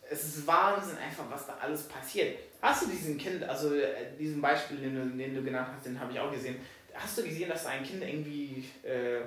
[0.10, 2.38] es ist Wahnsinn einfach, was da alles passiert.
[2.62, 6.00] Hast du diesen Kind, also äh, diesen Beispiel, den du, den du genannt hast, den
[6.00, 6.58] habe ich auch gesehen.
[6.94, 9.22] Hast du gesehen, dass ein Kind irgendwie, äh,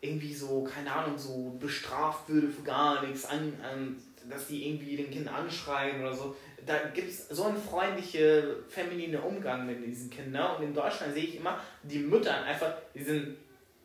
[0.00, 3.96] irgendwie so, keine Ahnung, so bestraft würde für gar nichts, an, an,
[4.28, 6.36] dass die irgendwie den Kind anschreien oder so?
[6.66, 10.56] Da gibt es so einen freundlichen, femininen Umgang mit diesen Kindern.
[10.56, 13.36] Und in Deutschland sehe ich immer die Mütter einfach, die sind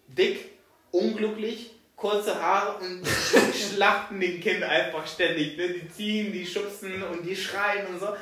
[0.07, 0.51] dick,
[0.91, 3.05] unglücklich, kurze Haare und
[3.53, 5.57] schlachten den Kind einfach ständig.
[5.57, 5.69] Ne?
[5.69, 8.15] Die ziehen, die schubsen und die schreien und so.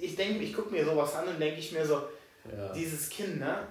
[0.00, 2.02] Ich denke, ich gucke mir sowas an und denke ich mir so,
[2.50, 2.72] ja.
[2.72, 3.66] dieses Kind, ne?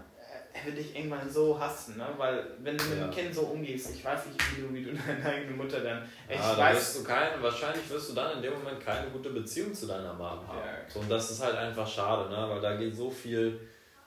[0.53, 2.07] Er wird dich irgendwann so hassen, ne?
[2.17, 3.07] Weil wenn du mit ja.
[3.07, 6.03] dem Kind so umgehst, ich weiß nicht, wie du, wie du deine eigene Mutter dann.
[6.27, 9.29] Echt, ja, da wirst du kein, wahrscheinlich wirst du dann in dem Moment keine gute
[9.29, 10.57] Beziehung zu deiner Mom haben.
[10.57, 10.89] Ja.
[10.89, 12.49] So, und das ist halt einfach schade, ne?
[12.49, 13.59] Weil da geht so viel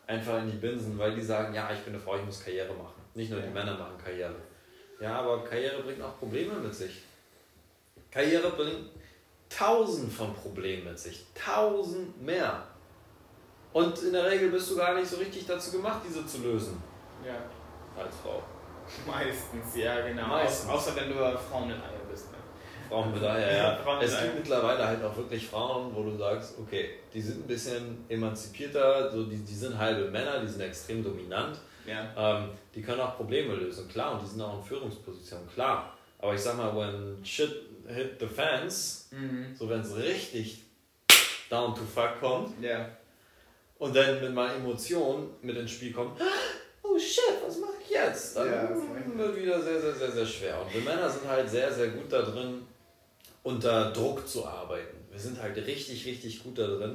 [0.06, 2.72] einfach in die Binsen, weil die sagen, ja, ich bin eine Frau, ich muss Karriere
[2.74, 3.02] machen.
[3.14, 4.34] Nicht nur die Männer machen Karriere.
[5.00, 7.02] Ja, aber Karriere bringt auch Probleme mit sich.
[8.10, 8.90] Karriere bringt
[9.48, 11.24] tausend von Problemen mit sich.
[11.34, 12.66] Tausend mehr.
[13.74, 16.80] Und in der Regel bist du gar nicht so richtig dazu gemacht, diese zu lösen.
[17.26, 17.34] Ja.
[18.00, 18.40] Als Frau.
[19.04, 20.28] Meistens, ja, genau.
[20.28, 20.70] Meistens.
[20.70, 22.30] Außer wenn du Frauen mit Eier bist.
[22.30, 22.38] Ne?
[22.88, 23.76] Frauen mit Eier, ja.
[23.82, 27.48] Frauen es gibt mittlerweile halt auch wirklich Frauen, wo du sagst, okay, die sind ein
[27.48, 31.58] bisschen emanzipierter, so die, die sind halbe Männer, die sind extrem dominant.
[31.84, 32.12] Ja.
[32.16, 35.98] Ähm, die können auch Probleme lösen, klar, und die sind auch in Führungspositionen, klar.
[36.20, 37.50] Aber ich sag mal, when shit
[37.88, 39.52] hit the fans, mhm.
[39.58, 40.62] so wenn es richtig
[41.50, 42.88] down to fuck kommt, ja
[43.84, 46.18] und dann mit meiner Emotion mit ins Spiel kommt,
[46.82, 48.34] oh shit, was mache ich jetzt?
[48.34, 48.70] Dann ja,
[49.18, 50.62] wird wieder sehr, sehr, sehr, sehr schwer.
[50.62, 52.62] Und wir Männer sind halt sehr, sehr gut da drin,
[53.42, 54.96] unter Druck zu arbeiten.
[55.10, 56.94] Wir sind halt richtig, richtig gut da drin,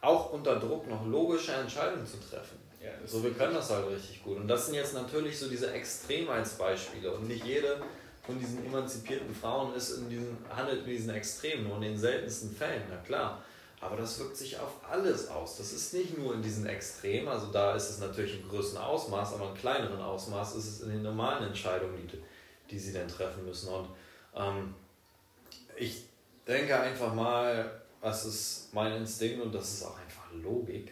[0.00, 2.58] auch unter Druck noch logische Entscheidungen zu treffen.
[2.82, 4.36] Ja, so, wir können das halt richtig gut.
[4.36, 7.12] Und das sind jetzt natürlich so diese Extremheitsbeispiele.
[7.12, 7.80] Und nicht jede
[8.26, 12.50] von diesen emanzipierten Frauen ist in diesen, handelt in diesen Extremen, nur in den seltensten
[12.50, 13.44] Fällen, na klar.
[13.84, 15.58] Aber das wirkt sich auf alles aus.
[15.58, 19.34] Das ist nicht nur in diesen Extremen, also da ist es natürlich im größten Ausmaß,
[19.34, 22.18] aber im kleineren Ausmaß ist es in den normalen Entscheidungen, die,
[22.70, 23.68] die sie dann treffen müssen.
[23.68, 23.88] Und
[24.34, 24.74] ähm,
[25.76, 26.04] ich
[26.46, 30.90] denke einfach mal, das ist mein Instinkt und das ist auch einfach Logik,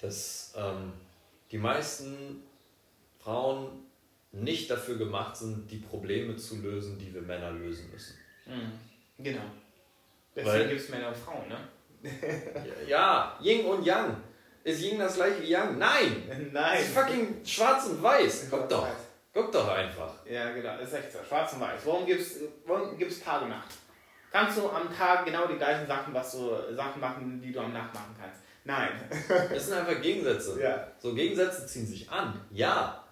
[0.00, 0.92] dass ähm,
[1.52, 2.42] die meisten
[3.20, 3.68] Frauen
[4.32, 8.16] nicht dafür gemacht sind, die Probleme zu lösen, die wir Männer lösen müssen.
[8.46, 8.72] Mhm.
[9.22, 9.44] Genau.
[10.34, 11.58] Deswegen gibt es Männer und Frauen, ne?
[12.86, 14.16] ja, Ying und Yang.
[14.62, 15.78] Ist Ying das gleiche wie Yang?
[15.78, 16.50] Nein!
[16.52, 16.80] Nein!
[16.80, 18.48] ist fucking schwarz und weiß.
[18.50, 18.88] Guck doch.
[19.32, 20.14] Guck doch einfach.
[20.26, 21.18] Ja, genau, ist echt so.
[21.26, 21.80] Schwarz und weiß.
[21.84, 23.68] Warum gibt es warum gibt's Tag und Nacht?
[24.32, 27.72] Kannst du am Tag genau die gleichen Sachen, was du, Sachen machen, die du am
[27.72, 28.40] Nacht machen kannst?
[28.64, 28.90] Nein.
[29.52, 30.60] Das sind einfach Gegensätze.
[30.60, 30.88] Ja.
[30.98, 32.40] So Gegensätze ziehen sich an.
[32.50, 33.04] Ja.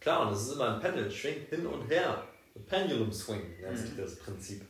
[0.00, 2.24] Klar, und das ist immer ein Pendel, schwingt hin und her.
[2.66, 4.62] Pendulum Swing nennt sich das Prinzip.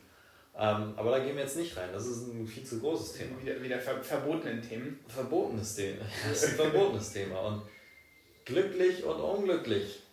[0.61, 1.89] Ähm, aber da gehen wir jetzt nicht rein.
[1.91, 3.41] Das ist ein viel zu großes Thema.
[3.41, 4.99] Wieder, wieder ver verbotenen Themen.
[5.07, 6.05] Verbotenes Thema.
[6.29, 7.39] Das ist ein verbotenes Thema.
[7.39, 7.63] Und
[8.45, 10.03] glücklich und unglücklich.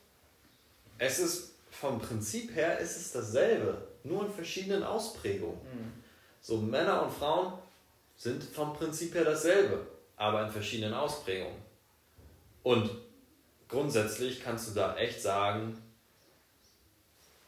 [0.96, 5.60] Es ist vom Prinzip her ist es dasselbe, nur in verschiedenen Ausprägungen.
[5.64, 5.92] Mhm.
[6.40, 7.52] So Männer und Frauen
[8.16, 9.86] sind vom Prinzip her dasselbe,
[10.16, 11.58] aber in verschiedenen Ausprägungen.
[12.62, 12.90] Und
[13.68, 15.76] grundsätzlich kannst du da echt sagen,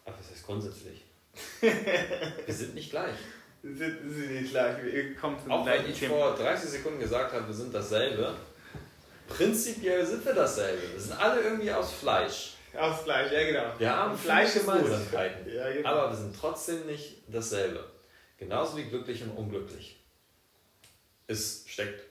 [0.05, 1.10] ach, was heißt grundsätzlich?
[1.61, 3.15] wir sind nicht gleich.
[3.63, 4.77] Sind, sind nicht gleich.
[4.85, 6.15] Ihr kommt zum Auch wenn ich Thema.
[6.15, 8.35] vor 30 Sekunden gesagt habe, wir sind dasselbe,
[9.29, 10.83] prinzipiell sind wir dasselbe.
[10.93, 12.55] Wir sind alle irgendwie aus Fleisch.
[12.77, 13.79] Ausgleich, ja genau.
[13.79, 14.55] Wir haben Fleisch.
[14.55, 15.53] Gemeinsamkeiten.
[15.53, 15.89] Ja, genau.
[15.89, 17.85] Aber wir sind trotzdem nicht dasselbe.
[18.39, 20.01] Genauso wie glücklich und unglücklich.
[21.27, 22.05] Es steckt,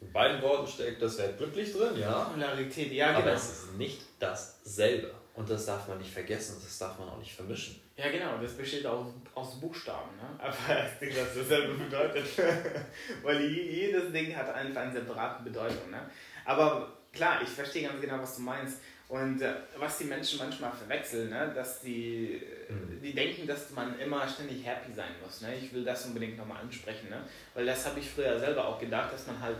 [0.00, 2.24] in beiden Worten steckt das Wort glücklich drin, ja.
[2.24, 3.34] Polarität, ja Aber genau.
[3.34, 5.12] es ist nicht dasselbe.
[5.40, 7.80] Und das darf man nicht vergessen, das darf man auch nicht vermischen.
[7.96, 10.28] Ja genau, das besteht aus, aus Buchstaben, ne?
[10.38, 12.26] aber das Ding, was dasselbe bedeutet.
[13.22, 15.90] Weil je- jedes Ding hat einfach eine separate Bedeutung.
[15.90, 16.00] Ne?
[16.44, 18.78] Aber klar, ich verstehe ganz genau, was du meinst.
[19.08, 21.50] Und äh, was die Menschen manchmal verwechseln, ne?
[21.54, 23.00] dass die, Mhm.
[23.02, 25.40] die denken, dass man immer ständig happy sein muss.
[25.40, 25.56] Ne?
[25.56, 27.22] Ich will das unbedingt nochmal ansprechen, ne?
[27.54, 29.56] weil das habe ich früher selber auch gedacht, dass man halt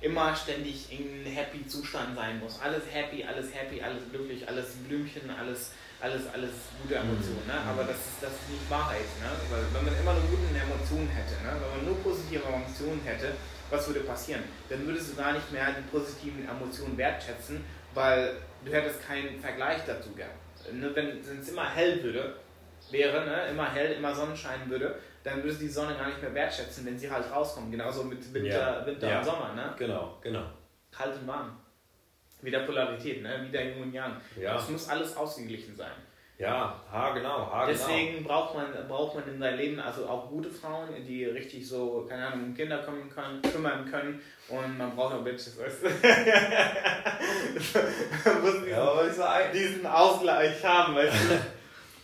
[0.00, 2.60] immer ständig in einem happy Zustand sein muss.
[2.60, 6.50] Alles happy, alles happy, alles glücklich, alles Blümchen, alles, alles, alles
[6.82, 7.46] gute Emotionen.
[7.46, 7.54] Ne?
[7.66, 9.08] Aber das ist, das ist nicht Wahrheit.
[9.20, 9.28] Ne?
[9.50, 11.56] Weil wenn man immer nur gute Emotionen hätte, ne?
[11.60, 13.32] wenn man nur positive Emotionen hätte,
[13.70, 14.42] was würde passieren?
[14.68, 19.80] Dann würdest du gar nicht mehr die positiven Emotionen wertschätzen, weil du hättest keinen Vergleich
[19.86, 20.36] dazu gehabt.
[20.72, 20.90] Ne?
[20.94, 22.36] Wenn es immer hell würde,
[22.92, 23.48] wäre, ne?
[23.50, 26.98] immer hell, immer Sonnenschein würde, dann würdest du die Sonne gar nicht mehr wertschätzen, wenn
[26.98, 27.70] sie halt rauskommt.
[27.70, 28.86] Genauso mit Winter, Ja.
[28.86, 29.18] Winter Ja.
[29.18, 29.52] und Sommer.
[29.54, 29.74] Ne?
[29.78, 30.44] Genau, genau.
[30.92, 31.56] kalt und warm.
[32.42, 33.44] Wieder Polarität, ne?
[33.46, 34.16] wieder Yin und Yang.
[34.40, 34.56] Ja.
[34.56, 35.92] Es muss alles ausgeglichen sein.
[36.38, 37.66] Ja, ha genau, ha genau.
[37.66, 42.04] Deswegen braucht man, braucht man in seinem Leben also auch gute Frauen, die richtig so,
[42.06, 44.20] keine Ahnung, um Kinder kümmern können, kümmern können
[44.50, 45.58] und man braucht auch Bitches.
[45.58, 45.88] Weißt du?
[48.24, 51.38] man muss diesen, Ja, diesen Ausgleich haben, weißt du?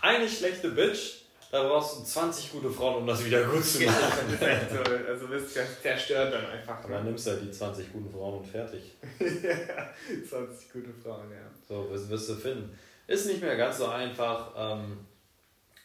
[0.02, 4.38] eine schlechte Bitch, da brauchst du 20 gute Frauen, um das wieder gut zu machen.
[4.40, 6.84] echt so, also wirst du zerstört dann einfach.
[6.84, 8.94] Und dann nimmst du halt die 20 guten Frauen und fertig.
[9.20, 9.90] ja,
[10.28, 11.50] 20 gute Frauen, ja.
[11.68, 12.76] So, wirst, wirst du finden.
[13.06, 15.06] Ist nicht mehr ganz so einfach, ähm,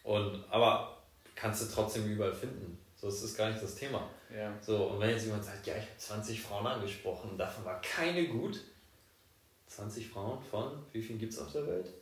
[0.04, 0.98] und, aber
[1.36, 2.80] kannst du trotzdem überall finden.
[2.96, 4.10] So, das ist gar nicht das Thema.
[4.34, 4.54] ja.
[4.62, 8.28] So, und wenn jetzt jemand sagt, ja, ich habe 20 Frauen angesprochen, davon war keine
[8.28, 8.62] gut.
[9.68, 11.94] 20 Frauen von, wie viel gibt es auf der Welt?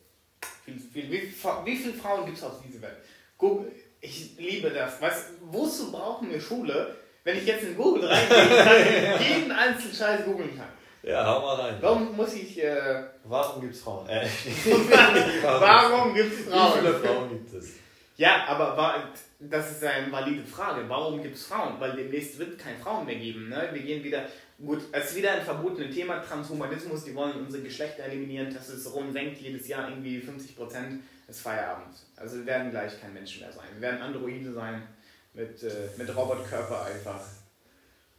[0.65, 1.33] Wie, wie, wie,
[1.65, 2.97] wie viele Frauen gibt es auf dieser Welt?
[3.37, 3.71] Google,
[4.01, 5.01] ich liebe das.
[5.01, 10.25] Weißt, wozu brauchen wir Schule, wenn ich jetzt in Google reingehen kann, jeden einzelnen Scheiß
[10.25, 10.67] googeln kann?
[11.03, 11.75] Ja, hau mal rein.
[11.81, 12.63] Warum muss ich.
[12.63, 14.07] Äh, Warum gibt es Frauen?
[14.09, 14.25] Äh,
[15.43, 16.79] warum gibt es Wie Frauen?
[16.79, 17.73] viele Frauen gibt es?
[18.17, 19.03] Ja, aber
[19.39, 20.87] das ist eine valide Frage.
[20.87, 21.75] Warum gibt es Frauen?
[21.79, 23.49] Weil demnächst wird es keine Frauen mehr geben.
[23.49, 23.69] Ne?
[23.73, 24.25] Wir gehen wieder.
[24.57, 27.03] Gut, es ist wieder ein verbotenes Thema, Transhumanismus.
[27.03, 28.49] Die wollen unsere Geschlechter eliminieren.
[28.49, 32.05] Testosteron senkt jedes Jahr irgendwie 50% des Feierabends.
[32.15, 33.67] Also wir werden gleich kein Menschen mehr sein.
[33.73, 34.87] Wir werden Androide sein
[35.33, 37.19] mit, äh, mit Robotkörper einfach.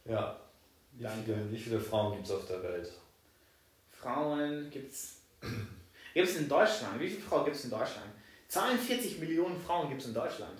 [0.05, 0.39] Ja.
[0.93, 2.91] Wie viele, wie viele Frauen gibt es auf der Welt?
[3.91, 5.21] Frauen gibt's.
[6.13, 6.99] Gibt es in Deutschland?
[6.99, 8.07] Wie viele Frauen gibt es in Deutschland?
[8.47, 10.57] 42 Millionen Frauen gibt es in Deutschland.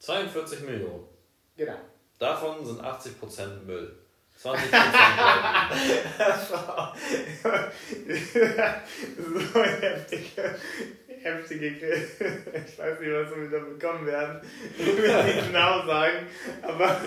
[0.00, 1.04] 42 Millionen.
[1.56, 1.78] Genau.
[2.18, 3.96] Davon sind 80% Müll.
[4.42, 4.92] 20% bleiben.
[6.18, 6.94] Das war
[7.42, 7.48] so
[9.64, 10.54] heftige,
[11.22, 12.06] heftige Gri-
[12.66, 14.40] Ich weiß nicht, was wir wieder bekommen werden.
[14.78, 16.26] Ich will nicht genau sagen,
[16.62, 16.96] aber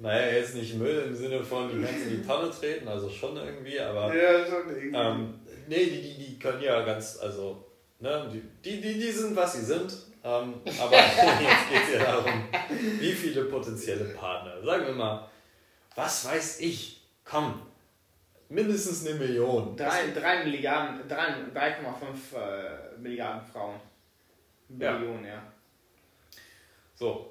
[0.00, 3.36] Naja, jetzt nicht Müll im Sinne von, die kannst in die Tonne treten, also schon
[3.36, 4.96] irgendwie, aber ja, schon irgendwie.
[4.96, 5.34] ähm,
[5.68, 7.64] nee, die, die, die können ja ganz, also,
[8.00, 9.92] ne, die, die, die, die sind, was sie sind.
[10.24, 12.48] Ähm, aber jetzt geht es ja darum,
[12.98, 14.60] wie viele potenzielle Partner.
[14.64, 15.28] Sagen wir mal,
[15.94, 17.62] was weiß ich, komm,
[18.48, 19.76] mindestens eine Million.
[19.76, 23.80] drei, drei Milliarden, drei- 3,5 äh, Milliarden Frauen.
[24.78, 24.92] Ja.
[24.98, 25.42] Millionen, ja.
[26.94, 27.30] So.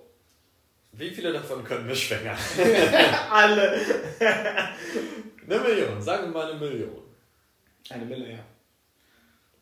[0.95, 2.38] Wie viele davon können wir schwängern?
[3.32, 3.80] Alle.
[4.20, 7.01] Eine Million, sagen wir mal eine Million.
[7.89, 8.39] Eine Mille, ja.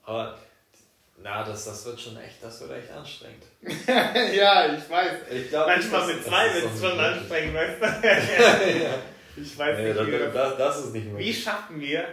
[0.04, 0.38] Aber
[1.24, 3.44] na, das, das wird schon echt, das wird echt anstrengend.
[4.36, 5.12] ja, ich weiß.
[5.32, 7.86] Ich glaub, Manchmal das- mit zwei wird es schon anstrengend, weißt du?
[8.84, 8.94] ja.
[9.38, 11.44] Ich weiß Nee, nicht, das, wie, das, das ist nicht wie möglich.
[11.44, 12.06] schaffen wir,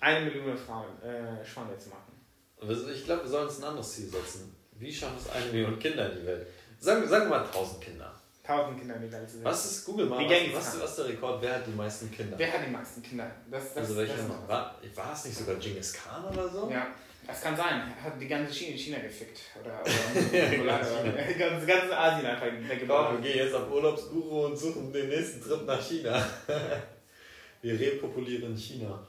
[0.00, 2.90] eine Million Frauen äh, schwanger zu machen?
[2.94, 4.56] Ich glaube, wir sollen uns ein anderes Ziel setzen.
[4.72, 6.46] Wie schaffen es eine Million Kinder in die Welt?
[6.78, 8.12] Sagen, sagen wir mal 1000 Kinder.
[8.46, 10.24] Tausend Kinder in die Welt zu Was ist Google mal?
[10.24, 11.42] Was, was, was ist der Rekord?
[11.42, 12.38] Wer hat die meisten Kinder?
[12.38, 13.28] Wer hat die meisten Kinder?
[13.50, 14.14] Das, das, also welcher
[14.46, 16.70] war, war es nicht sogar Genghis Khan oder so?
[16.70, 16.86] Ja.
[17.26, 17.92] Das kann sein.
[17.96, 19.40] Er hat die ganze China, China gefickt.
[19.60, 23.06] Oder, oder, oder ganz, ganz Asien einfach weggebaut.
[23.10, 26.24] Komm, wir gehen jetzt auf Urlaubsguru und suchen den nächsten Trip nach China.
[27.62, 29.06] wir repopulieren China.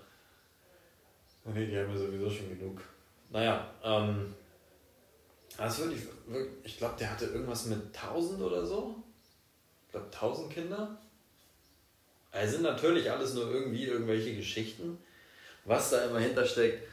[1.45, 2.81] Nee, die haben wir sowieso schon genug.
[3.29, 4.33] Naja, ähm.
[5.57, 6.03] Das wirklich,
[6.63, 9.03] ich glaube, der hatte irgendwas mit 1000 oder so.
[9.87, 11.01] Ich glaube, 1000 Kinder.
[12.31, 14.99] Es sind natürlich alles nur irgendwie irgendwelche Geschichten.
[15.65, 16.87] Was da immer hintersteckt,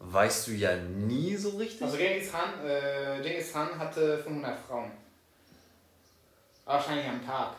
[0.00, 1.82] weißt du ja nie so richtig.
[1.82, 4.90] Also Genghis Khan, äh, Genghis Khan hatte 500 Frauen.
[6.64, 7.54] Wahrscheinlich am Tag.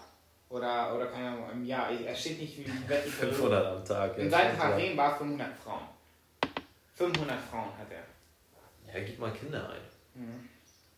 [0.50, 1.89] Oder, oder keine Ahnung, im Jahr.
[1.89, 4.18] Er steht nicht wie welche 500 am Tag.
[4.18, 5.88] In seinem Harem war 500 Frauen.
[6.96, 8.94] 500 Frauen hat er.
[8.94, 10.22] Ja, gib mal Kinder ein.
[10.22, 10.50] Mhm.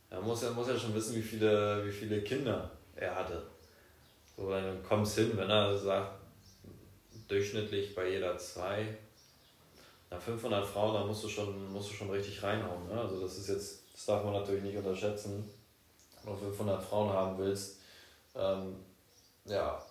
[0.10, 3.44] Er muss ja, muss ja schon wissen, wie viele, wie viele Kinder er hatte.
[4.36, 6.20] So, dann kommst hin, wenn er sagt,
[7.28, 8.98] durchschnittlich bei jeder zwei,
[10.14, 12.88] na 500 Frauen, da musst du schon, musst du schon richtig reinhauen.
[12.88, 12.99] Ne?
[12.99, 15.49] Also das ist jetzt, das darf man natürlich nicht unterschätzen.
[16.24, 17.80] Wenn du 500 Frauen haben willst,
[18.36, 18.76] ähm,
[19.45, 19.84] ja,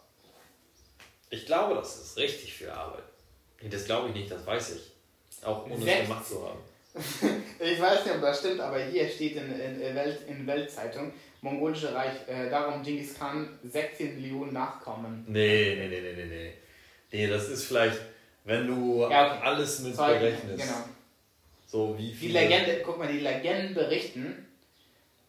[1.29, 3.03] ich glaube, das ist richtig viel Arbeit.
[3.69, 5.45] Das glaube ich nicht, das weiß ich.
[5.45, 6.59] Auch ohne es gemacht zu haben.
[7.59, 11.93] ich weiß nicht, ob das stimmt, aber hier steht in, in, Welt, in Weltzeitung, Mongolische
[11.93, 15.25] Reich, äh, darum Genghis Khan 16 Millionen Nachkommen.
[15.27, 16.53] Nee, nee, nee, nee, nee, nee.
[17.11, 17.99] Nee, das ist vielleicht,
[18.45, 19.47] wenn du ja, okay.
[19.47, 20.63] alles mit Zeugen, berechnest.
[20.65, 20.85] Genau.
[21.67, 22.33] So wie viele...
[22.33, 24.47] Die Legende, guck mal, die Legenden berichten,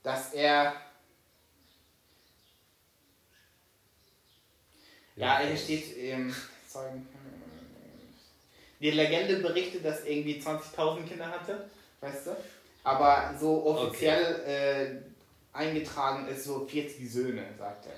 [0.01, 0.73] dass er.
[5.15, 6.35] Ja, hier steht ähm,
[6.67, 7.07] Zeugen.
[8.79, 11.69] Die Legende berichtet, dass er irgendwie 20.000 Kinder hatte,
[12.01, 12.37] weißt du?
[12.83, 14.85] Aber so offiziell okay.
[14.85, 15.01] äh,
[15.53, 17.93] eingetragen ist so 40 Söhne, sagt er.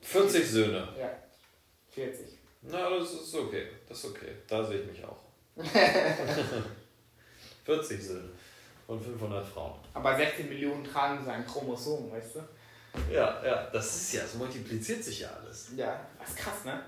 [0.00, 0.88] 40 Söhne?
[0.98, 1.10] Ja,
[1.90, 2.41] 40.
[2.62, 3.68] Na, das ist okay.
[3.88, 4.36] Das ist okay.
[4.46, 5.18] Da sehe ich mich auch.
[7.64, 8.30] 40 Söhne
[8.86, 9.78] von 500 Frauen.
[9.94, 12.40] Aber 16 Millionen tragen sein Chromosom, weißt du?
[13.10, 15.70] Ja, ja, das ist ja, es multipliziert sich ja alles.
[15.76, 16.82] Ja, das ist krass, ne?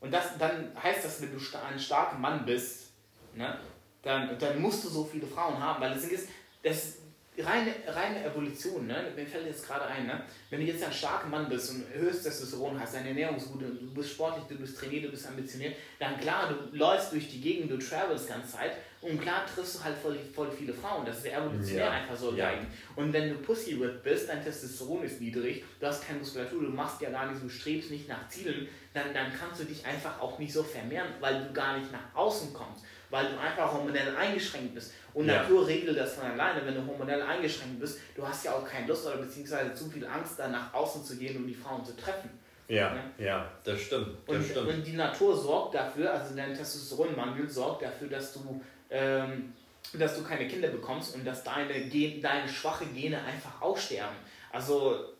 [0.00, 2.90] Und das, dann heißt das, wenn du ein starker Mann bist,
[3.34, 3.58] ne,
[4.02, 6.28] dann, dann musst du so viele Frauen haben, weil das ist,
[6.62, 6.96] das,
[7.38, 9.12] reine, reine Evolution, ne?
[9.16, 10.22] mir fällt jetzt gerade ein, ne?
[10.50, 13.62] wenn du jetzt ein starker Mann bist und höchstes Testosteron hast, deine Ernährung ist gut,
[13.62, 17.40] du bist sportlich, du bist trainiert, du bist ambitioniert, dann klar, du läufst durch die
[17.40, 18.72] Gegend, du travelst ganze Zeit
[19.04, 21.04] und klar triffst du halt voll, voll viele Frauen.
[21.04, 21.90] Das ist evolutionär ja.
[21.90, 22.52] einfach so ja.
[22.96, 26.70] Und wenn du Pussy wird bist, dein Testosteron ist niedrig, du hast keine Muskulatur, du
[26.70, 30.20] machst ja gar nicht, du strebst nicht nach Zielen, dann, dann kannst du dich einfach
[30.20, 34.14] auch nicht so vermehren, weil du gar nicht nach außen kommst weil du einfach hormonell
[34.16, 34.92] eingeschränkt bist.
[35.12, 35.42] Und ja.
[35.42, 37.98] Natur regelt das von alleine, wenn du hormonell eingeschränkt bist.
[38.16, 41.16] Du hast ja auch keine Lust oder beziehungsweise zu viel Angst, da nach außen zu
[41.16, 42.30] gehen und die Frauen zu treffen.
[42.68, 44.16] Ja, ja, ja das stimmt.
[44.26, 44.68] Das und, stimmt.
[44.68, 49.52] und die Natur sorgt dafür, also dein Testosteronmangel sorgt dafür, dass du, ähm,
[49.92, 54.16] dass du keine Kinder bekommst und dass deine, Gen, deine schwache Gene einfach aussterben.
[54.50, 55.14] Also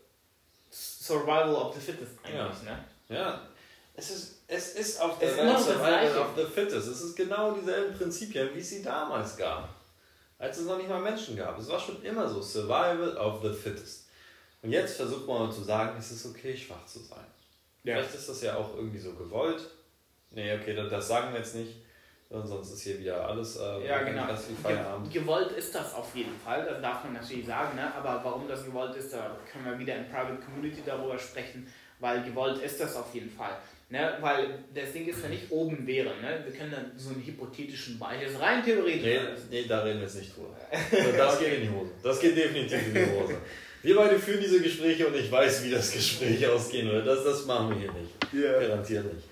[0.70, 2.72] Survival of the Fittest eigentlich, ja.
[2.72, 2.84] ne?
[3.08, 3.48] Ja,
[3.94, 6.88] es ist, es ist auf der Welt Survival of the Fittest.
[6.88, 9.68] Es ist genau dieselben Prinzipien, wie es sie damals gab.
[10.38, 11.58] Als es noch nicht mal Menschen gab.
[11.58, 12.42] Es war schon immer so.
[12.42, 14.08] Survival of the Fittest.
[14.62, 17.24] Und jetzt versucht man zu sagen, es ist okay, schwach zu sein.
[17.84, 17.96] Ja.
[17.96, 19.62] Vielleicht ist das ja auch irgendwie so gewollt.
[20.30, 21.84] Nee, okay, das sagen wir jetzt nicht.
[22.30, 24.26] Sonst ist hier wieder alles äh, ja, genau.
[24.62, 25.12] Feierabend.
[25.12, 27.76] Gewollt ist das auf jeden Fall, das darf man natürlich sagen.
[27.76, 27.94] Ne?
[27.94, 32.24] Aber warum das gewollt ist, da können wir wieder in Private Community darüber sprechen, weil
[32.24, 33.56] gewollt ist das auf jeden Fall.
[33.90, 34.16] Ne?
[34.20, 36.08] Weil das Ding ist ja nicht oben wäre.
[36.20, 36.42] Ne?
[36.44, 39.02] Wir können dann so einen hypothetischen Beispiel, das rein theoretisch.
[39.50, 40.56] Nee, nee, da reden wir jetzt nicht drüber.
[41.16, 41.90] Das geht in die Hose.
[42.02, 43.36] Das geht definitiv in die Hose.
[43.82, 47.06] Wir beide führen diese Gespräche und ich weiß, wie das Gespräch ausgehen wird.
[47.06, 48.12] Das, das machen wir hier nicht.
[48.32, 48.58] Yeah.
[48.58, 49.26] Garantiert nicht.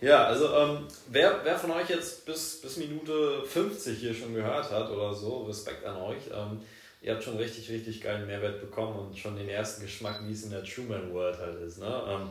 [0.00, 4.70] Ja, also ähm, wer, wer von euch jetzt bis, bis Minute 50 hier schon gehört
[4.70, 6.22] hat oder so, Respekt an euch.
[6.32, 6.60] Ähm,
[7.02, 10.44] ihr habt schon richtig, richtig geilen Mehrwert bekommen und schon den ersten Geschmack, wie es
[10.44, 11.78] in der Truman World halt ist.
[11.78, 12.02] Ne?
[12.08, 12.30] Ähm,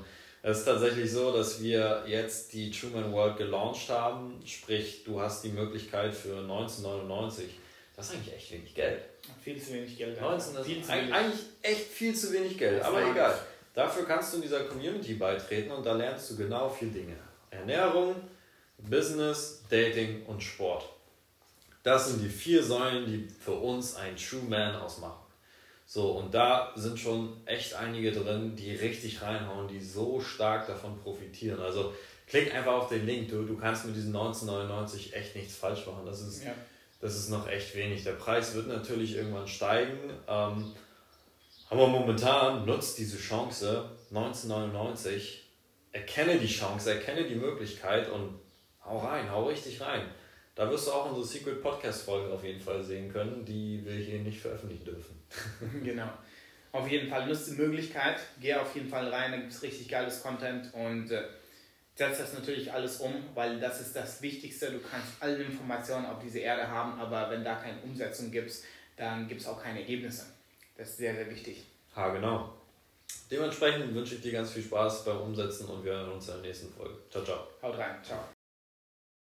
[0.50, 4.42] es ist tatsächlich so, dass wir jetzt die Truman World gelauncht haben.
[4.46, 7.50] Sprich, du hast die Möglichkeit für 1999.
[7.94, 9.02] Das ist eigentlich echt wenig Geld.
[9.44, 10.22] Viel zu wenig Geld.
[10.22, 12.82] 19 ist viel eigentlich echt viel zu wenig Geld.
[12.82, 13.38] Aber egal.
[13.74, 17.18] Dafür kannst du in dieser Community beitreten und da lernst du genau vier Dinge.
[17.50, 18.16] Ernährung,
[18.78, 20.86] Business, Dating und Sport.
[21.84, 25.27] Das sind die vier Säulen, die für uns ein True Man ausmachen.
[25.90, 31.00] So, und da sind schon echt einige drin, die richtig reinhauen, die so stark davon
[31.00, 31.62] profitieren.
[31.62, 31.94] Also
[32.28, 36.06] klick einfach auf den Link, du, du kannst mit diesen 1999 echt nichts falsch machen.
[36.06, 36.52] Das ist, ja.
[37.00, 38.04] das ist noch echt wenig.
[38.04, 39.98] Der Preis wird natürlich irgendwann steigen.
[40.28, 40.74] Ähm,
[41.70, 45.46] aber momentan nutzt diese Chance 1999,
[45.94, 48.38] erkenne die Chance, erkenne die Möglichkeit und
[48.84, 50.02] hau rein, hau richtig rein.
[50.54, 53.96] Da wirst du auch unsere Secret Podcast Folge auf jeden Fall sehen können, die wir
[53.96, 55.17] hier nicht veröffentlichen dürfen.
[55.84, 56.10] genau.
[56.72, 59.88] Auf jeden Fall nutzt die Möglichkeit, geh auf jeden Fall rein, da gibt es richtig
[59.88, 61.24] geiles Content und äh,
[61.96, 64.72] setz das natürlich alles um, weil das ist das Wichtigste.
[64.72, 68.54] Du kannst alle Informationen auf dieser Erde haben, aber wenn da keine Umsetzung gibt,
[68.96, 70.26] dann gibt es auch keine Ergebnisse.
[70.78, 71.66] Das ist sehr, sehr wichtig.
[71.96, 72.54] Ha, genau.
[73.32, 76.44] Dementsprechend wünsche ich dir ganz viel Spaß beim Umsetzen und wir hören uns in der
[76.44, 76.96] nächsten Folge.
[77.10, 77.48] Ciao, ciao.
[77.62, 77.96] Haut rein.
[78.04, 78.20] Ciao.